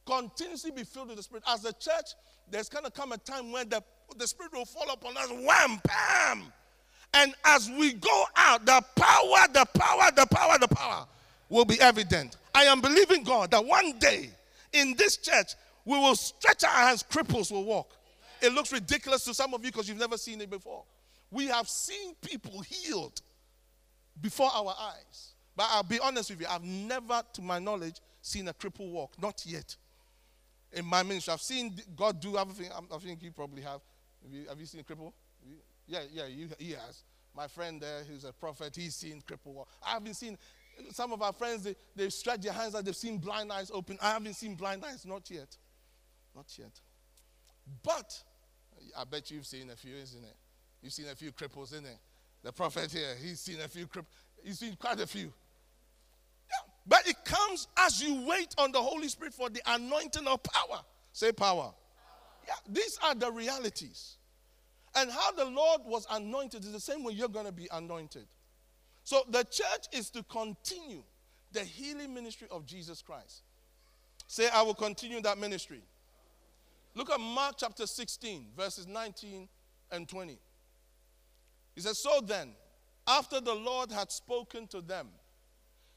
[0.06, 1.44] Continuously be filled with the Spirit.
[1.48, 2.14] As a church,
[2.50, 3.82] there's going to come a time when the,
[4.16, 6.52] the Spirit will fall upon us, wham, bam.
[7.14, 11.06] And as we go out, the power, the power, the power, the power
[11.48, 12.36] will be evident.
[12.54, 14.30] I am believing God that one day
[14.72, 17.94] in this church, we will stretch our hands, cripples will walk.
[18.40, 20.84] It looks ridiculous to some of you because you've never seen it before.
[21.30, 23.20] We have seen people healed
[24.20, 25.34] before our eyes.
[25.56, 29.20] But I'll be honest with you, I've never, to my knowledge, seen a cripple walk.
[29.20, 29.76] Not yet.
[30.72, 32.70] In my ministry, I've seen God do everything.
[32.72, 33.80] I think you probably have.
[34.22, 35.12] Have you, have you seen a cripple?
[35.86, 37.02] Yeah, yeah, you, he has.
[37.36, 39.68] My friend there, who's a prophet, he's seen cripple walk.
[39.86, 40.38] I haven't seen
[40.90, 43.98] some of our friends, they, they stretch their hands out, they've seen blind eyes open.
[44.00, 45.56] I haven't seen blind eyes, not yet.
[46.34, 46.80] Not yet.
[47.82, 48.22] But
[48.96, 50.36] I bet you've seen a few, isn't it?
[50.82, 51.98] You've seen a few cripples, isn't it?
[52.42, 53.88] The prophet here, he's seen a few.
[54.42, 55.32] He's seen quite a few.
[56.50, 56.72] Yeah.
[56.86, 60.80] But it comes as you wait on the Holy Spirit for the anointing of power.
[61.12, 61.62] Say power.
[61.62, 61.74] power.
[62.46, 64.16] Yeah, these are the realities.
[64.94, 68.26] And how the Lord was anointed is the same way you're going to be anointed.
[69.04, 71.02] So the church is to continue
[71.52, 73.42] the healing ministry of Jesus Christ.
[74.26, 75.82] Say, I will continue that ministry.
[76.94, 79.48] Look at Mark chapter 16, verses 19
[79.90, 80.38] and 20.
[81.74, 82.50] He says, So then,
[83.06, 85.08] after the Lord had spoken to them,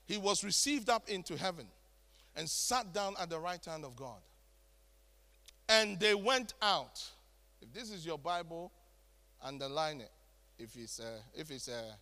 [0.06, 1.68] he was received up into heaven
[2.36, 4.20] and sat down at the right hand of God.
[5.68, 7.04] And they went out.
[7.62, 8.72] If this is your Bible,
[9.42, 10.12] underline it.
[10.58, 11.94] If it's, uh, if it's uh,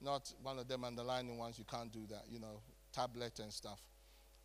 [0.00, 2.60] not one of them underlining ones, you can't do that, you know,
[2.92, 3.80] tablet and stuff.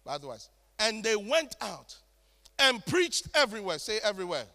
[0.04, 1.96] But otherwise, and they went out
[2.60, 3.80] and preached everywhere.
[3.80, 4.46] Say everywhere.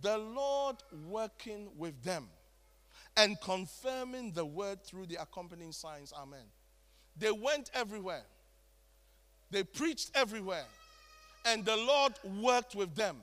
[0.00, 0.76] The Lord
[1.08, 2.28] working with them
[3.16, 6.12] and confirming the word through the accompanying signs.
[6.16, 6.44] Amen.
[7.16, 8.24] They went everywhere,
[9.50, 10.66] they preached everywhere,
[11.44, 13.16] and the Lord worked with them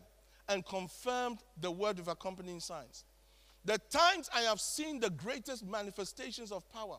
[0.49, 3.05] and confirmed the word with accompanying signs.
[3.65, 6.97] The times I have seen the greatest manifestations of power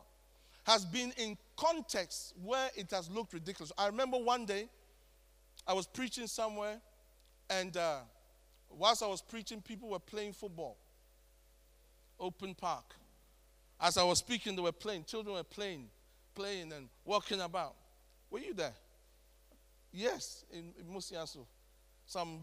[0.65, 3.71] has been in contexts where it has looked ridiculous.
[3.77, 4.67] I remember one day
[5.67, 6.81] I was preaching somewhere,
[7.49, 7.99] and uh,
[8.69, 10.77] whilst I was preaching, people were playing football.
[12.19, 12.95] Open park.
[13.79, 15.03] As I was speaking, they were playing.
[15.03, 15.87] Children were playing,
[16.33, 17.75] playing and walking about.
[18.29, 18.73] Were you there?
[19.91, 21.45] Yes, in, in Musiaso,
[22.05, 22.39] some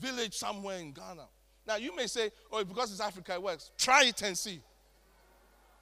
[0.00, 1.26] village somewhere in Ghana.
[1.66, 3.70] Now you may say, oh, because it's Africa, it works.
[3.78, 4.60] Try it and see.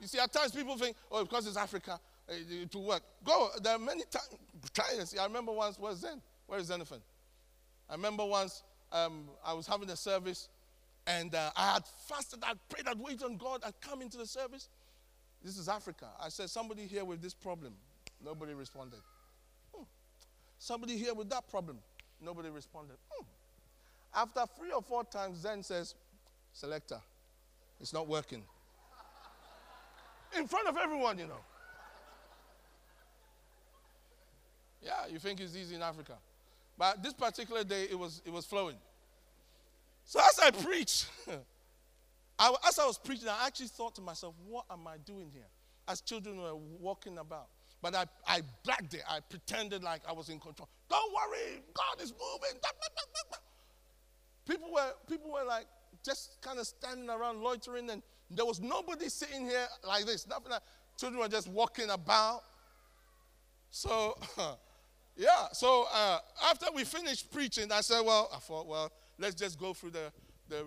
[0.01, 3.03] You see, at times people think, oh, because it's Africa, it will work.
[3.25, 3.49] Go.
[3.63, 4.29] There are many times.
[4.73, 5.19] Try and see.
[5.19, 6.21] I remember once, where's Zen?
[6.47, 7.01] Where is Xenophon?
[7.89, 10.49] I remember once um, I was having a service
[11.19, 14.27] and uh, I had fasted, I prayed, I'd waited on God, I'd come into the
[14.27, 14.69] service.
[15.43, 16.07] This is Africa.
[16.23, 17.75] I said, somebody here with this problem.
[18.25, 19.01] Nobody responded.
[19.75, 19.85] Hmm.
[20.59, 21.79] Somebody here with that problem.
[22.21, 22.97] Nobody responded.
[23.11, 23.25] Hmm.
[24.15, 25.95] After three or four times, Zen says,
[26.53, 27.01] Selector,
[27.81, 28.43] it's not working.
[30.37, 31.41] In front of everyone, you know.
[34.83, 36.15] Yeah, you think it's easy in Africa.
[36.79, 38.77] But this particular day, it was, it was flowing.
[40.11, 41.07] So as I preached,
[42.39, 45.47] I, as I was preaching, I actually thought to myself, what am I doing here?
[45.87, 47.47] As children were walking about.
[47.81, 49.05] But I, I blacked it.
[49.09, 50.69] I pretended like I was in control.
[50.89, 52.61] Don't worry, God is moving.
[54.49, 55.67] People were, people were like
[56.05, 60.27] just kind of standing around loitering, and there was nobody sitting here like this.
[60.27, 60.63] Nothing like,
[60.99, 62.41] children were just walking about.
[63.71, 64.19] So,
[65.17, 65.47] yeah.
[65.53, 66.19] So uh,
[66.51, 70.13] after we finished preaching, I said, well, I thought, well, let's just go through the,
[70.49, 70.65] the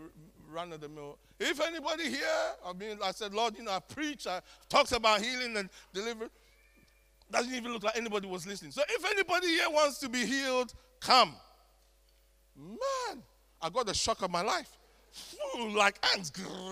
[0.50, 1.18] run of the mill.
[1.40, 5.22] If anybody here, I mean, I said, Lord, you know, I preach, I talks about
[5.22, 6.32] healing and deliverance.
[7.32, 8.72] Doesn't even look like anybody was listening.
[8.72, 11.34] So if anybody here wants to be healed, come.
[12.56, 13.24] Man,
[13.60, 14.70] I got the shock of my life.
[15.76, 16.32] like ants,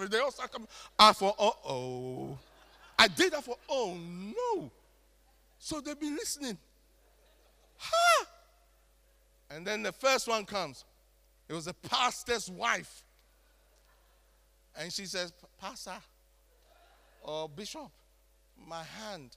[0.09, 0.67] they all start coming.
[0.99, 2.37] I thought, uh oh.
[2.99, 4.71] I did that for, oh no.
[5.57, 6.57] So they've been listening.
[7.77, 8.25] Ha!
[9.49, 10.85] And then the first one comes.
[11.51, 13.03] It was a pastor's wife.
[14.73, 15.97] And she says, Pastor
[17.23, 17.89] or Bishop,
[18.69, 19.35] my hand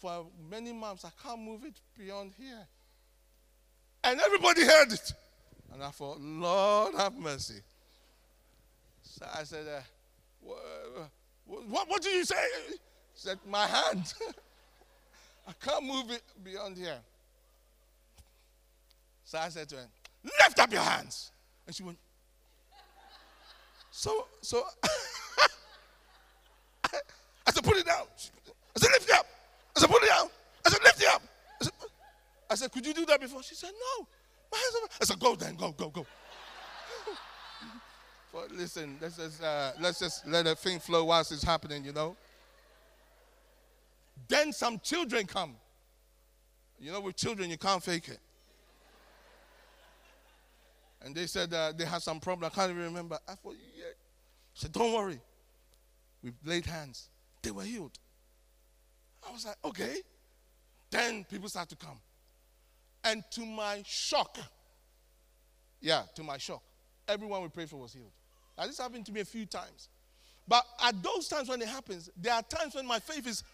[0.00, 2.66] for many months, I can't move it beyond here.
[4.04, 5.12] And everybody heard it.
[5.70, 7.60] And I thought, Lord have mercy.
[9.02, 9.82] So I said, uh,
[11.44, 12.36] what, what did you say?
[12.70, 12.76] He
[13.12, 14.14] said, My hand.
[15.46, 17.00] I can't move it beyond here.
[19.24, 19.88] So I said to her,
[20.24, 21.32] Lift up your hands.
[21.66, 21.98] And she went,
[23.90, 24.62] So, so
[27.46, 28.06] I said, Put it down.
[28.76, 29.26] I said, Lift it up.
[29.76, 30.28] I said, Put it down.
[30.66, 31.22] I said, Lift it up.
[31.60, 31.72] I said,
[32.50, 33.42] I said Could you do that before?
[33.42, 34.06] She said, No.
[35.00, 36.06] I said, Go then, go, go, go.
[38.32, 41.92] but listen, let's just, uh, let's just let the thing flow whilst it's happening, you
[41.92, 42.16] know.
[44.26, 45.56] Then some children come.
[46.80, 48.20] You know, with children, you can't fake it.
[51.02, 52.50] And they said uh, they had some problem.
[52.50, 53.18] I can't even remember.
[53.28, 53.84] I thought, yeah.
[54.54, 55.20] Said, don't worry.
[56.22, 57.08] We laid hands.
[57.42, 57.98] They were healed.
[59.26, 59.96] I was like, okay.
[60.90, 62.00] Then people start to come.
[63.04, 64.38] And to my shock,
[65.80, 66.62] yeah, to my shock,
[67.06, 68.10] everyone we prayed for was healed.
[68.56, 69.88] Now, this happened to me a few times.
[70.48, 73.44] But at those times when it happens, there are times when my faith is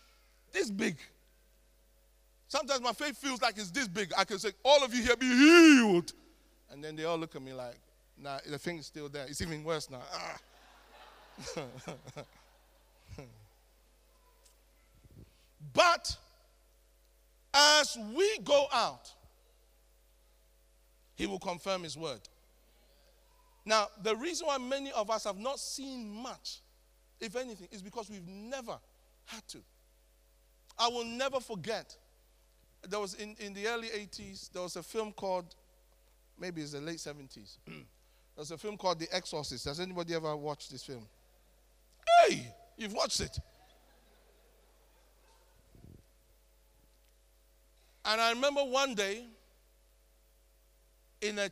[0.52, 0.96] this big.
[2.48, 4.12] Sometimes my faith feels like it's this big.
[4.16, 6.12] I can say, All of you here be healed.
[6.74, 7.76] And then they all look at me like,
[8.18, 9.26] Nah, the thing is still there.
[9.28, 10.02] It's even worse now.
[10.12, 10.38] Ah.
[15.72, 16.16] but
[17.52, 19.10] as we go out,
[21.14, 22.20] he will confirm his word.
[23.64, 26.60] Now, the reason why many of us have not seen much,
[27.20, 28.78] if anything, is because we've never
[29.26, 29.58] had to.
[30.76, 31.96] I will never forget.
[32.88, 35.54] There was in, in the early 80s, there was a film called,
[36.38, 37.58] maybe it's the late 70s.
[38.36, 39.64] There's a film called The Exorcist.
[39.66, 41.06] Has anybody ever watched this film?
[42.26, 43.38] Hey, you've watched it.
[48.04, 49.24] And I remember one day
[51.22, 51.48] in a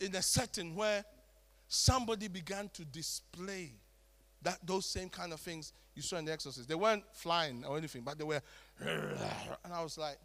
[0.00, 1.04] in a setting where
[1.68, 3.72] somebody began to display
[4.42, 6.68] that those same kind of things you saw in the exorcist.
[6.68, 8.42] They weren't flying or anything, but they were
[8.80, 10.18] and I was like,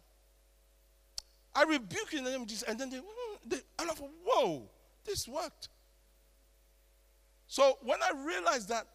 [1.54, 4.10] I rebuke in the name of Jesus, and then they, hmm, they and I thought,
[4.24, 4.68] whoa,
[5.04, 5.68] this worked.
[7.46, 8.86] So when I realized that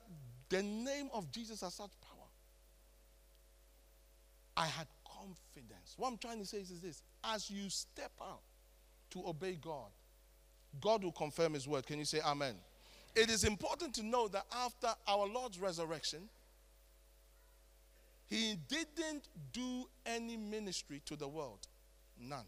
[0.50, 2.28] the name of Jesus has such power,
[4.56, 5.96] I had confidence.
[5.98, 8.42] What I'm trying to say is this as you step out
[9.12, 9.92] to obey God,
[10.80, 11.86] God will confirm His word.
[11.86, 12.56] Can you say Amen?
[13.16, 16.30] It is important to know that after our Lord's resurrection,
[18.28, 21.68] He didn't do any ministry to the world.
[22.20, 22.46] None.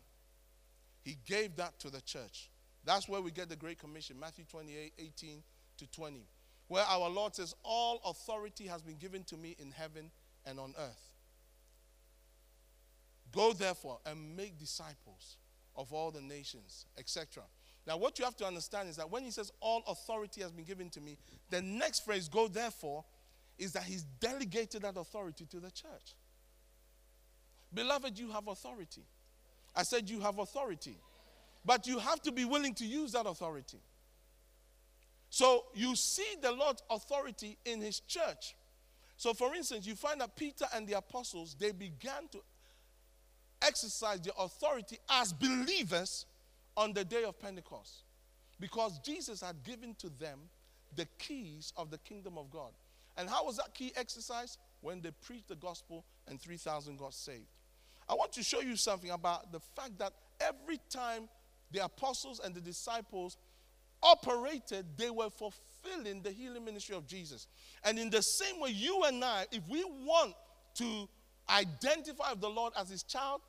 [1.03, 2.49] He gave that to the church.
[2.83, 5.43] That's where we get the Great Commission, Matthew 28 18
[5.77, 6.27] to 20,
[6.67, 10.11] where our Lord says, All authority has been given to me in heaven
[10.45, 11.13] and on earth.
[13.31, 15.37] Go therefore and make disciples
[15.75, 17.43] of all the nations, etc.
[17.85, 20.65] Now, what you have to understand is that when he says, All authority has been
[20.65, 21.17] given to me,
[21.49, 23.03] the next phrase, go therefore,
[23.57, 26.15] is that he's delegated that authority to the church.
[27.73, 29.03] Beloved, you have authority.
[29.77, 30.97] I said you have authority.
[31.63, 33.77] But you have to be willing to use that authority.
[35.29, 38.55] So you see the Lord's authority in his church.
[39.17, 42.39] So, for instance, you find that Peter and the apostles, they began to
[43.61, 46.25] exercise their authority as believers
[46.75, 48.03] on the day of Pentecost
[48.59, 50.39] because Jesus had given to them
[50.95, 52.71] the keys of the kingdom of God.
[53.17, 54.57] And how was that key exercised?
[54.81, 57.56] When they preached the gospel and 3,000 got saved.
[58.09, 61.27] I want to show you something about the fact that every time
[61.71, 63.37] the apostles and the disciples
[64.01, 67.47] operated, they were fulfilling the healing ministry of Jesus.
[67.83, 70.33] And in the same way, you and I, if we want
[70.75, 71.09] to
[71.49, 73.41] identify the Lord as his child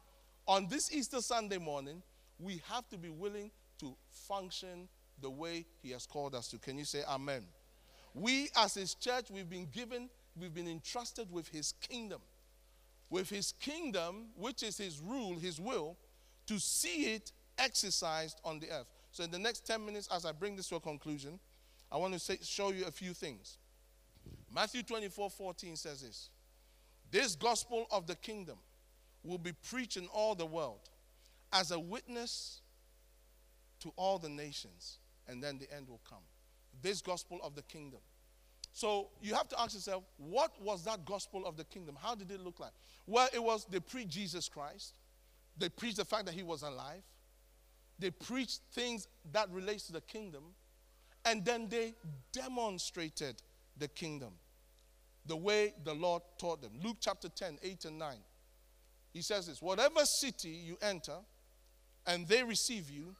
[0.46, 2.02] on this Easter Sunday morning,
[2.38, 3.50] we have to be willing
[3.80, 3.94] to
[4.28, 4.88] function
[5.20, 6.58] the way he has called us to.
[6.58, 7.44] Can you say amen?
[8.14, 12.20] We as his church, we've been given, we've been entrusted with his kingdom.
[13.10, 15.96] With his kingdom, which is his rule, his will,
[16.46, 18.90] to see it exercised on the earth.
[19.10, 21.38] So, in the next 10 minutes, as I bring this to a conclusion,
[21.90, 23.58] I want to say, show you a few things.
[24.52, 26.30] Matthew 24 14 says this
[27.10, 28.58] This gospel of the kingdom
[29.22, 30.90] will be preached in all the world
[31.52, 32.60] as a witness
[33.80, 36.22] to all the nations, and then the end will come.
[36.82, 38.00] This gospel of the kingdom.
[38.72, 41.96] So you have to ask yourself, what was that gospel of the kingdom?
[42.00, 42.72] How did it look like?
[43.06, 44.94] Well, it was they preached Jesus Christ.
[45.56, 47.02] They preached the fact that he was alive.
[47.98, 50.44] They preached things that relates to the kingdom.
[51.24, 51.94] And then they
[52.32, 53.42] demonstrated
[53.76, 54.34] the kingdom
[55.26, 56.72] the way the Lord taught them.
[56.82, 58.16] Luke chapter 10, 8 and 9.
[59.12, 61.16] He says this Whatever city you enter
[62.06, 63.14] and they receive you,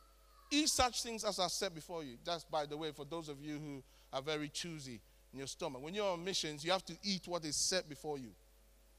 [0.51, 2.17] eat such things as are set before you.
[2.25, 3.83] That's, by the way, for those of you who
[4.13, 5.01] are very choosy
[5.33, 5.83] in your stomach.
[5.83, 8.31] When you're on missions, you have to eat what is set before you.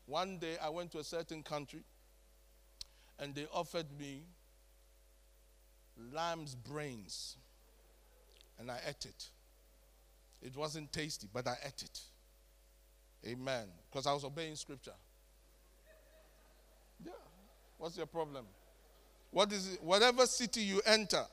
[0.06, 1.84] One day I went to a certain country
[3.20, 4.24] and they offered me
[6.14, 7.38] lamb's brains
[8.58, 9.30] and I ate it.
[10.42, 12.00] It wasn't tasty, but I ate it.
[13.28, 13.68] Amen.
[13.90, 14.94] Because I was obeying scripture.
[17.06, 17.12] Yeah.
[17.78, 18.46] What's your problem?
[19.32, 19.84] What is it?
[19.84, 21.26] Whatever city you enter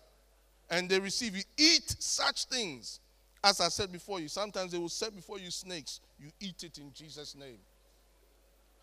[0.69, 3.01] and they receive you, eat such things.
[3.47, 6.01] As I said before you, sometimes they will set before you snakes.
[6.19, 7.59] You eat it in Jesus' name.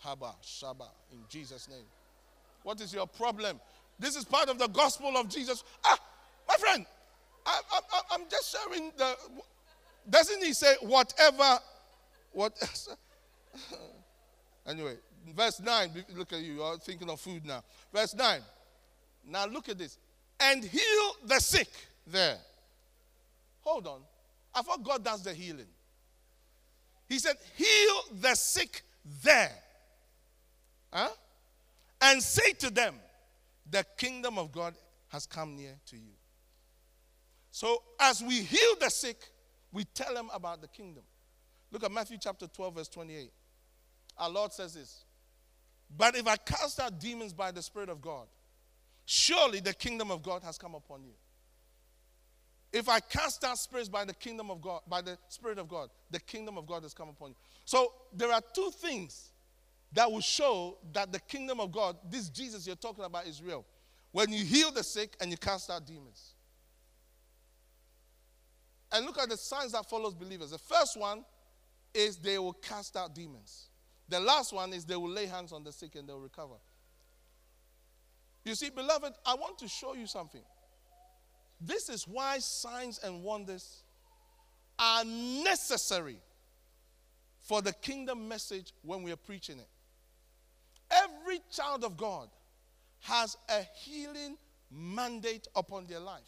[0.06, 1.84] Haba, Shaba, in Jesus' name.
[2.64, 3.60] What is your problem?
[4.00, 5.66] This is part of the gospel of Jesus.
[5.84, 6.00] Ah,
[6.48, 6.86] my friend,
[7.46, 7.60] I,
[8.14, 9.18] am just sharing the.
[10.10, 11.60] Doesn't he say whatever?
[12.32, 12.54] What?
[14.66, 14.96] anyway,
[15.36, 17.66] verse 9, look at you, you're thinking of food now.
[17.94, 18.40] Verse 9.
[19.28, 19.98] Now look at this.
[20.40, 21.68] And heal the sick
[22.08, 22.38] there.
[23.64, 24.00] Hold on.
[24.54, 25.68] I thought God does the healing.
[27.08, 28.84] He said, heal the sick
[29.24, 29.52] there.
[30.92, 31.10] Huh?
[32.02, 32.96] And say to them,
[33.70, 34.76] the kingdom of God
[35.10, 36.14] has come near to you.
[37.52, 39.18] So as we heal the sick,
[39.72, 41.04] we tell them about the kingdom.
[41.72, 43.32] Look at Matthew chapter 12, verse 28.
[44.18, 45.04] Our Lord says this
[45.96, 48.28] But if I cast out demons by the Spirit of God,
[49.06, 51.14] surely the kingdom of God has come upon you.
[52.74, 55.90] If I cast out spirits by the kingdom of God, by the Spirit of God,
[56.10, 57.36] the kingdom of God has come upon you.
[57.66, 59.30] So there are two things
[59.94, 63.64] that will show that the kingdom of God, this Jesus you're talking about, is real.
[64.12, 66.34] When you heal the sick and you cast out demons.
[68.92, 70.50] And look at the signs that follows believers.
[70.50, 71.24] The first one
[71.94, 73.70] is they will cast out demons.
[74.10, 76.56] The last one is they will lay hands on the sick and they'll recover.
[78.46, 80.42] You see, beloved, I want to show you something.
[81.66, 83.84] This is why signs and wonders
[84.78, 86.18] are necessary
[87.40, 89.68] for the kingdom message when we are preaching it.
[90.92, 92.30] Every child of God
[93.02, 94.38] has a healing
[94.72, 96.22] mandate upon their life.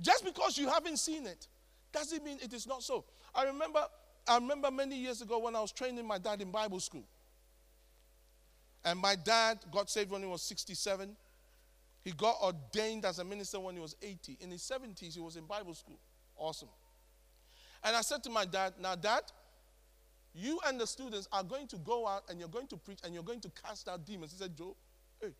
[0.00, 1.46] Just because you haven't seen it
[1.92, 3.04] doesn't mean it is not so.
[3.34, 3.86] I remember
[4.26, 7.04] I remember many years ago when I was training my dad in Bible school.
[8.84, 11.16] And my dad got saved when he was 67.
[12.02, 14.38] He got ordained as a minister when he was 80.
[14.40, 15.98] In his 70s, he was in Bible school.
[16.36, 16.68] Awesome.
[17.84, 19.22] And I said to my dad, Now, dad,
[20.34, 23.14] you and the students are going to go out and you're going to preach and
[23.14, 24.32] you're going to cast out demons.
[24.32, 24.76] He said, Joe,
[25.20, 25.32] hey.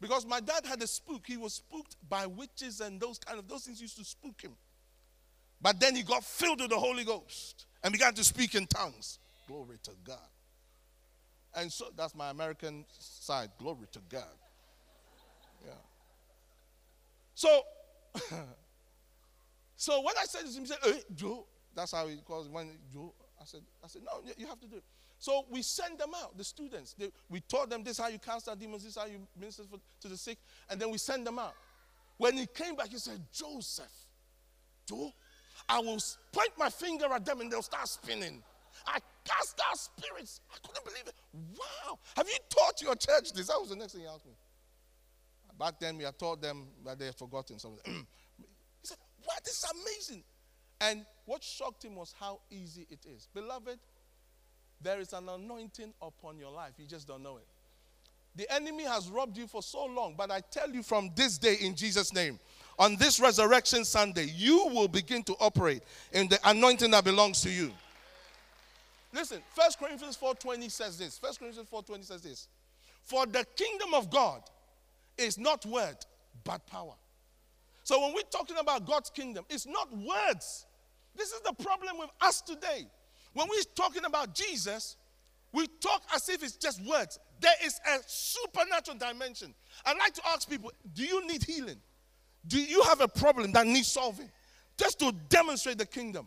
[0.00, 1.24] Because my dad had a spook.
[1.26, 4.52] He was spooked by witches and those kind of those things used to spook him.
[5.60, 9.18] But then he got filled with the Holy Ghost and began to speak in tongues.
[9.46, 10.18] Glory to God.
[11.56, 13.50] And so that's my American side.
[13.58, 14.24] Glory to God.
[15.64, 15.72] Yeah.
[17.34, 17.62] So,
[19.76, 23.14] so when I said this, he said, hey, Joe, that's how he calls when Joe.
[23.40, 24.84] I said, I said, no, you have to do it.
[25.18, 26.94] So we send them out, the students.
[26.98, 29.78] They, we taught them this how you cast out demons, this how you minister for,
[30.02, 30.38] to the sick,
[30.70, 31.54] and then we send them out.
[32.16, 33.86] When he came back, he said, Joseph,
[34.86, 35.12] Joe,
[35.68, 35.98] I will
[36.32, 38.42] point my finger at them and they'll start spinning.
[38.86, 40.40] I cast out spirits.
[40.52, 41.14] I couldn't believe it.
[41.58, 41.98] Wow.
[42.16, 43.48] Have you taught your church this?
[43.48, 44.32] That was the next thing he asked me.
[45.58, 47.80] Back then, we had taught them, but they had forgotten something.
[48.36, 48.42] he
[48.82, 49.40] said, What?
[49.46, 50.24] Is amazing.
[50.80, 53.28] And what shocked him was how easy it is.
[53.32, 53.78] Beloved,
[54.80, 56.72] there is an anointing upon your life.
[56.76, 57.46] You just don't know it.
[58.36, 61.54] The enemy has robbed you for so long, but I tell you from this day
[61.60, 62.40] in Jesus' name,
[62.78, 65.82] on this resurrection Sunday, you will begin to operate
[66.12, 67.70] in the anointing that belongs to you.
[69.12, 71.20] listen, 1 Corinthians 4.20 says this.
[71.22, 72.48] 1 Corinthians 4.20 says this.
[73.04, 74.42] For the kingdom of God
[75.18, 75.96] is not word,
[76.44, 76.94] but power.
[77.82, 80.66] So when we're talking about God's kingdom, it's not words.
[81.16, 82.86] This is the problem with us today.
[83.34, 84.96] When we're talking about Jesus,
[85.52, 87.18] we talk as if it's just words.
[87.40, 89.54] There is a supernatural dimension.
[89.84, 91.80] I'd like to ask people do you need healing?
[92.46, 94.30] Do you have a problem that needs solving?
[94.76, 96.26] Just to demonstrate the kingdom.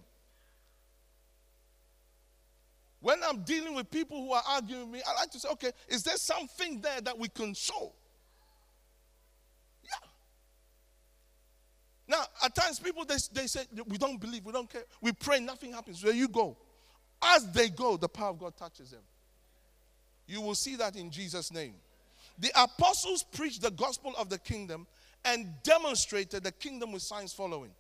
[2.99, 5.71] When I'm dealing with people who are arguing with me, I like to say, okay,
[5.87, 7.93] is there something there that we can show?
[9.83, 10.07] Yeah.
[12.07, 14.83] Now, at times people they, they say, we don't believe, we don't care.
[15.01, 16.03] We pray, nothing happens.
[16.03, 16.57] Where you go.
[17.21, 19.01] As they go, the power of God touches them.
[20.27, 21.75] You will see that in Jesus' name.
[22.39, 24.87] The apostles preached the gospel of the kingdom
[25.25, 27.71] and demonstrated the kingdom with signs following.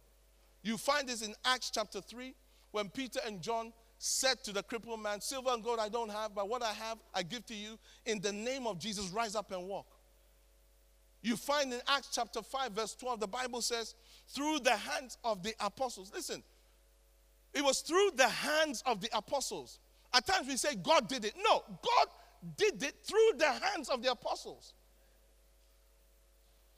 [0.63, 2.33] You find this in Acts chapter 3
[2.71, 6.35] when Peter and John said to the crippled man, Silver and gold I don't have,
[6.35, 7.77] but what I have I give to you.
[8.05, 9.87] In the name of Jesus, rise up and walk.
[11.21, 13.95] You find in Acts chapter 5, verse 12, the Bible says,
[14.29, 16.11] through the hands of the apostles.
[16.13, 16.43] Listen,
[17.53, 19.79] it was through the hands of the apostles.
[20.13, 21.33] At times we say God did it.
[21.43, 22.07] No, God
[22.57, 24.73] did it through the hands of the apostles.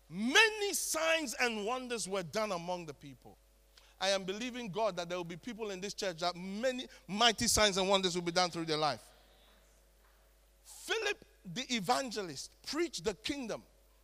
[0.09, 3.37] Many signs and wonders were done among the people.
[4.01, 7.47] I am believing God that there will be people in this church that many mighty
[7.47, 9.01] signs and wonders will be done through their life.
[10.63, 13.63] Philip the evangelist preached the kingdom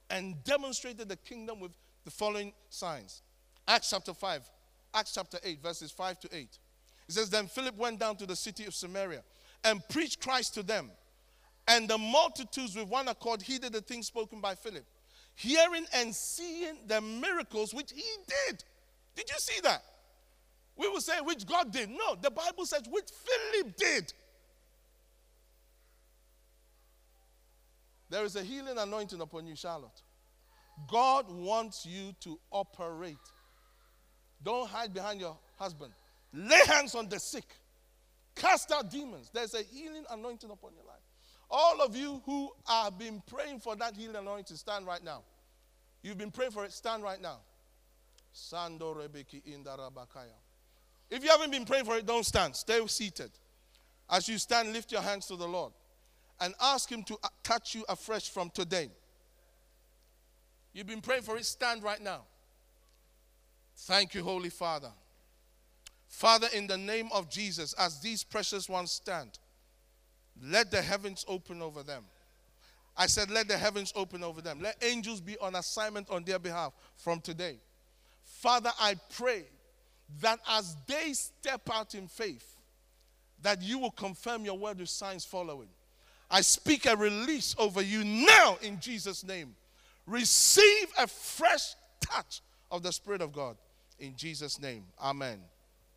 [0.09, 1.71] and demonstrated the kingdom with
[2.03, 3.21] the following signs.
[3.67, 4.49] Acts chapter 5,
[4.93, 6.59] Acts chapter 8, verses 5 to 8.
[7.07, 9.23] It says, Then Philip went down to the city of Samaria
[9.63, 10.91] and preached Christ to them.
[11.67, 14.85] And the multitudes with one accord heeded the things spoken by Philip,
[15.33, 18.63] hearing and seeing the miracles which he did.
[19.15, 19.81] Did you see that?
[20.77, 21.89] We will say which God did.
[21.89, 24.13] No, the Bible says which Philip did.
[28.09, 30.01] There is a healing anointing upon you, Charlotte.
[30.87, 33.17] God wants you to operate.
[34.43, 35.91] Don't hide behind your husband.
[36.33, 37.45] Lay hands on the sick.
[38.35, 39.29] Cast out demons.
[39.33, 40.99] There's a healing anointing upon your life.
[41.49, 45.21] All of you who have been praying for that healing anointing, stand right now.
[46.01, 47.39] You've been praying for it, stand right now.
[48.33, 50.35] Sando Rebeki Indarabakaya.
[51.09, 52.55] If you haven't been praying for it, don't stand.
[52.55, 53.31] Stay seated.
[54.09, 55.71] As you stand, lift your hands to the Lord
[56.41, 58.89] and ask Him to touch you afresh from today.
[60.73, 62.23] You've been praying for it, stand right now.
[63.75, 64.91] Thank you, Holy Father.
[66.07, 69.37] Father, in the name of Jesus, as these precious ones stand,
[70.41, 72.05] let the heavens open over them.
[72.97, 74.61] I said, let the heavens open over them.
[74.61, 77.57] Let angels be on assignment on their behalf from today.
[78.23, 79.43] Father, I pray
[80.21, 82.55] that as they step out in faith,
[83.41, 85.67] that you will confirm your word with signs following.
[86.31, 89.55] I speak a release over you now in Jesus' name.
[90.07, 93.57] Receive a fresh touch of the Spirit of God
[93.99, 94.85] in Jesus' name.
[95.01, 95.39] Amen.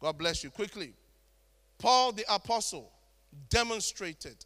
[0.01, 0.51] God bless you.
[0.51, 0.95] Quickly,
[1.79, 2.91] Paul the Apostle
[3.51, 4.45] demonstrated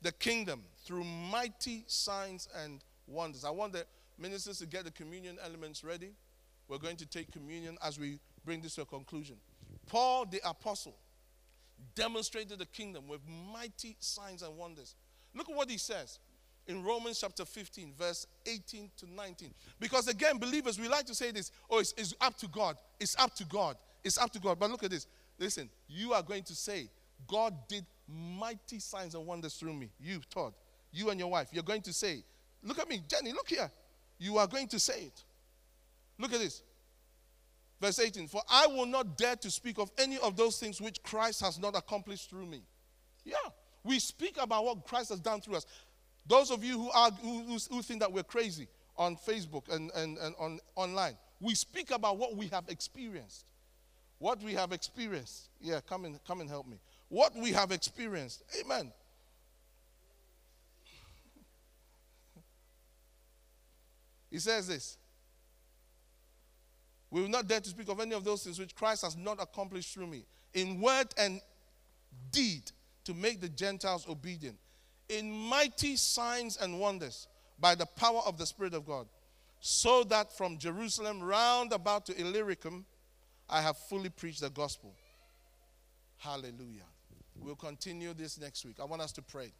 [0.00, 3.44] the kingdom through mighty signs and wonders.
[3.44, 3.86] I want the
[4.18, 6.12] ministers to get the communion elements ready.
[6.68, 9.36] We're going to take communion as we bring this to a conclusion.
[9.86, 10.96] Paul the apostle
[11.94, 13.20] demonstrated the kingdom with
[13.52, 14.94] mighty signs and wonders.
[15.34, 16.18] Look at what he says
[16.66, 19.52] in Romans chapter 15, verse 18 to 19.
[19.80, 22.76] Because again, believers, we like to say this oh, it's, it's up to God.
[23.00, 23.76] It's up to God.
[24.04, 24.58] It's up to God.
[24.58, 25.06] But look at this.
[25.38, 26.88] Listen, you are going to say,
[27.26, 29.90] God did mighty signs and wonders through me.
[30.00, 30.54] You, Todd,
[30.92, 32.22] you and your wife, you're going to say,
[32.62, 33.70] look at me, Jenny, look here.
[34.18, 35.24] You are going to say it.
[36.18, 36.62] Look at this.
[37.80, 41.02] Verse 18 For I will not dare to speak of any of those things which
[41.02, 42.62] Christ has not accomplished through me.
[43.24, 43.34] Yeah,
[43.82, 45.66] we speak about what Christ has done through us.
[46.26, 50.18] Those of you who, are, who, who think that we're crazy on Facebook and, and,
[50.18, 53.44] and on, online, we speak about what we have experienced.
[54.18, 55.48] What we have experienced.
[55.60, 56.78] Yeah, come and, come and help me.
[57.08, 58.44] What we have experienced.
[58.60, 58.92] Amen.
[64.30, 64.96] He says this
[67.12, 69.36] we will not dare to speak of any of those things which Christ has not
[69.38, 71.42] accomplished through me, in word and
[72.30, 72.72] deed,
[73.04, 74.56] to make the Gentiles obedient,
[75.08, 77.28] in mighty signs and wonders,
[77.58, 79.06] by the power of the Spirit of God,
[79.60, 82.84] so that from Jerusalem round about to Illyricum,
[83.48, 84.94] I have fully preached the gospel.
[86.18, 86.86] Hallelujah.
[87.38, 88.76] We'll continue this next week.
[88.80, 89.52] I want us to pray.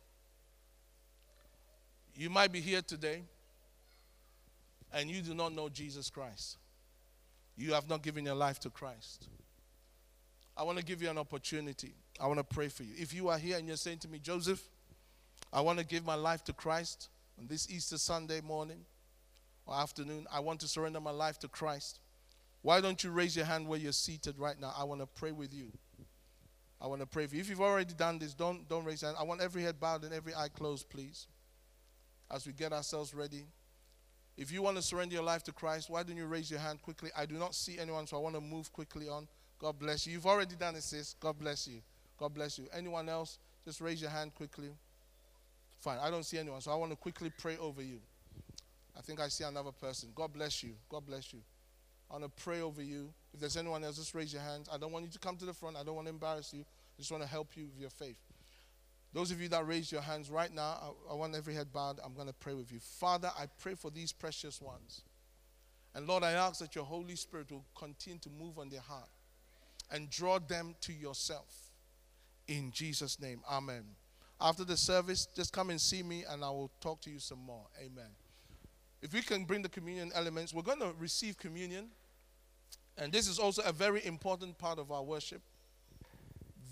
[2.15, 3.23] You might be here today
[4.93, 6.59] and you do not know Jesus Christ.
[7.57, 9.29] You have not given your life to Christ.
[10.57, 11.95] I want to give you an opportunity.
[12.21, 12.93] I want to pray for you.
[12.97, 14.63] If you are here and you're saying to me, Joseph,
[15.53, 18.85] I want to give my life to Christ on this Easter Sunday morning
[19.67, 22.01] or afternoon, I want to surrender my life to Christ.
[22.63, 24.73] Why don't you raise your hand where you're seated right now?
[24.77, 25.73] I want to pray with you.
[26.81, 27.41] I want to pray for you.
[27.41, 29.19] If you've already done this, don't, don't raise your hand.
[29.21, 31.27] I want every head bowed and every eye closed, please,
[32.31, 33.47] as we get ourselves ready.
[34.37, 36.83] If you want to surrender your life to Christ, why don't you raise your hand
[36.83, 37.11] quickly?
[37.17, 39.29] I do not see anyone, so I want to move quickly on.
[39.59, 40.15] God bless you.
[40.15, 41.15] You've already done it, sis.
[41.21, 41.83] God bless you.
[42.19, 42.67] God bless you.
[42.75, 43.39] Anyone else?
[43.65, 44.71] Just raise your hand quickly.
[45.83, 45.99] Fine.
[46.01, 47.99] I don't see anyone, so I want to quickly pray over you.
[48.97, 50.11] I think I see another person.
[50.15, 50.75] God bless you.
[50.89, 51.41] God bless you.
[52.09, 53.13] I want to pray over you.
[53.35, 54.69] If there's anyone else, just raise your hands.
[54.73, 55.77] I don't want you to come to the front.
[55.77, 56.61] I don't want to embarrass you.
[56.61, 58.17] I just want to help you with your faith.
[59.13, 61.99] Those of you that raise your hands right now, I, I want every head bowed.
[62.05, 62.79] I'm going to pray with you.
[62.79, 65.03] Father, I pray for these precious ones.
[65.97, 69.09] And Lord, I ask that your Holy Spirit will continue to move on their heart
[69.91, 71.73] and draw them to yourself.
[72.47, 73.85] In Jesus' name, amen.
[74.43, 77.39] After the service, just come and see me and I will talk to you some
[77.39, 77.65] more.
[77.79, 78.11] Amen.
[79.01, 81.91] If we can bring the communion elements, we're going to receive communion.
[82.99, 85.43] And this is also a very important part of our worship.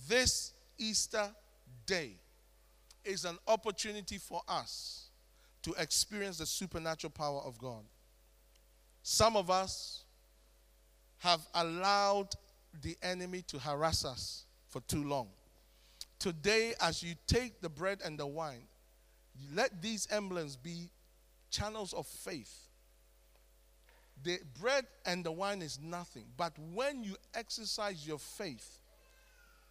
[0.08, 1.30] This Easter
[1.86, 2.16] day
[3.04, 5.10] is an opportunity for us
[5.62, 7.84] to experience the supernatural power of God.
[9.04, 10.02] Some of us
[11.18, 12.30] have allowed
[12.82, 15.28] the enemy to harass us for too long.
[16.20, 18.68] Today, as you take the bread and the wine,
[19.54, 20.90] let these emblems be
[21.50, 22.68] channels of faith.
[24.22, 28.78] The bread and the wine is nothing, but when you exercise your faith,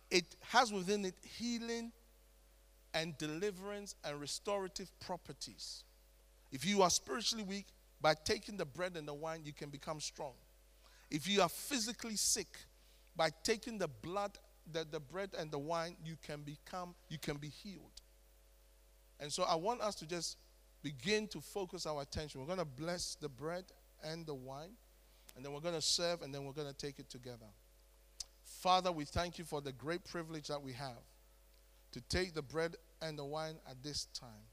[0.10, 1.92] it has within it healing
[2.96, 5.84] and deliverance and restorative properties.
[6.52, 7.68] If you are spiritually weak,
[8.02, 10.34] by taking the bread and the wine, you can become strong.
[11.12, 12.48] If you are physically sick,
[13.16, 14.38] by taking the blood,
[14.72, 18.02] the, the bread and the wine, you can become, you can be healed.
[19.20, 20.38] And so I want us to just
[20.82, 22.40] begin to focus our attention.
[22.40, 23.66] We're going to bless the bread
[24.04, 24.72] and the wine,
[25.36, 27.48] and then we're going to serve, and then we're going to take it together.
[28.44, 31.04] Father, we thank you for the great privilege that we have
[31.92, 34.48] to take the bread and the wine at this time.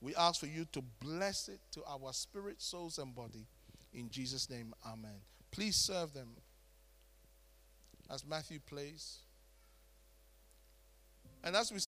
[0.00, 3.46] We ask for you to bless it to our spirit, souls, and body.
[3.92, 5.20] In Jesus' name, amen.
[5.50, 6.28] Please serve them
[8.10, 9.18] as Matthew plays.
[11.48, 11.78] And as we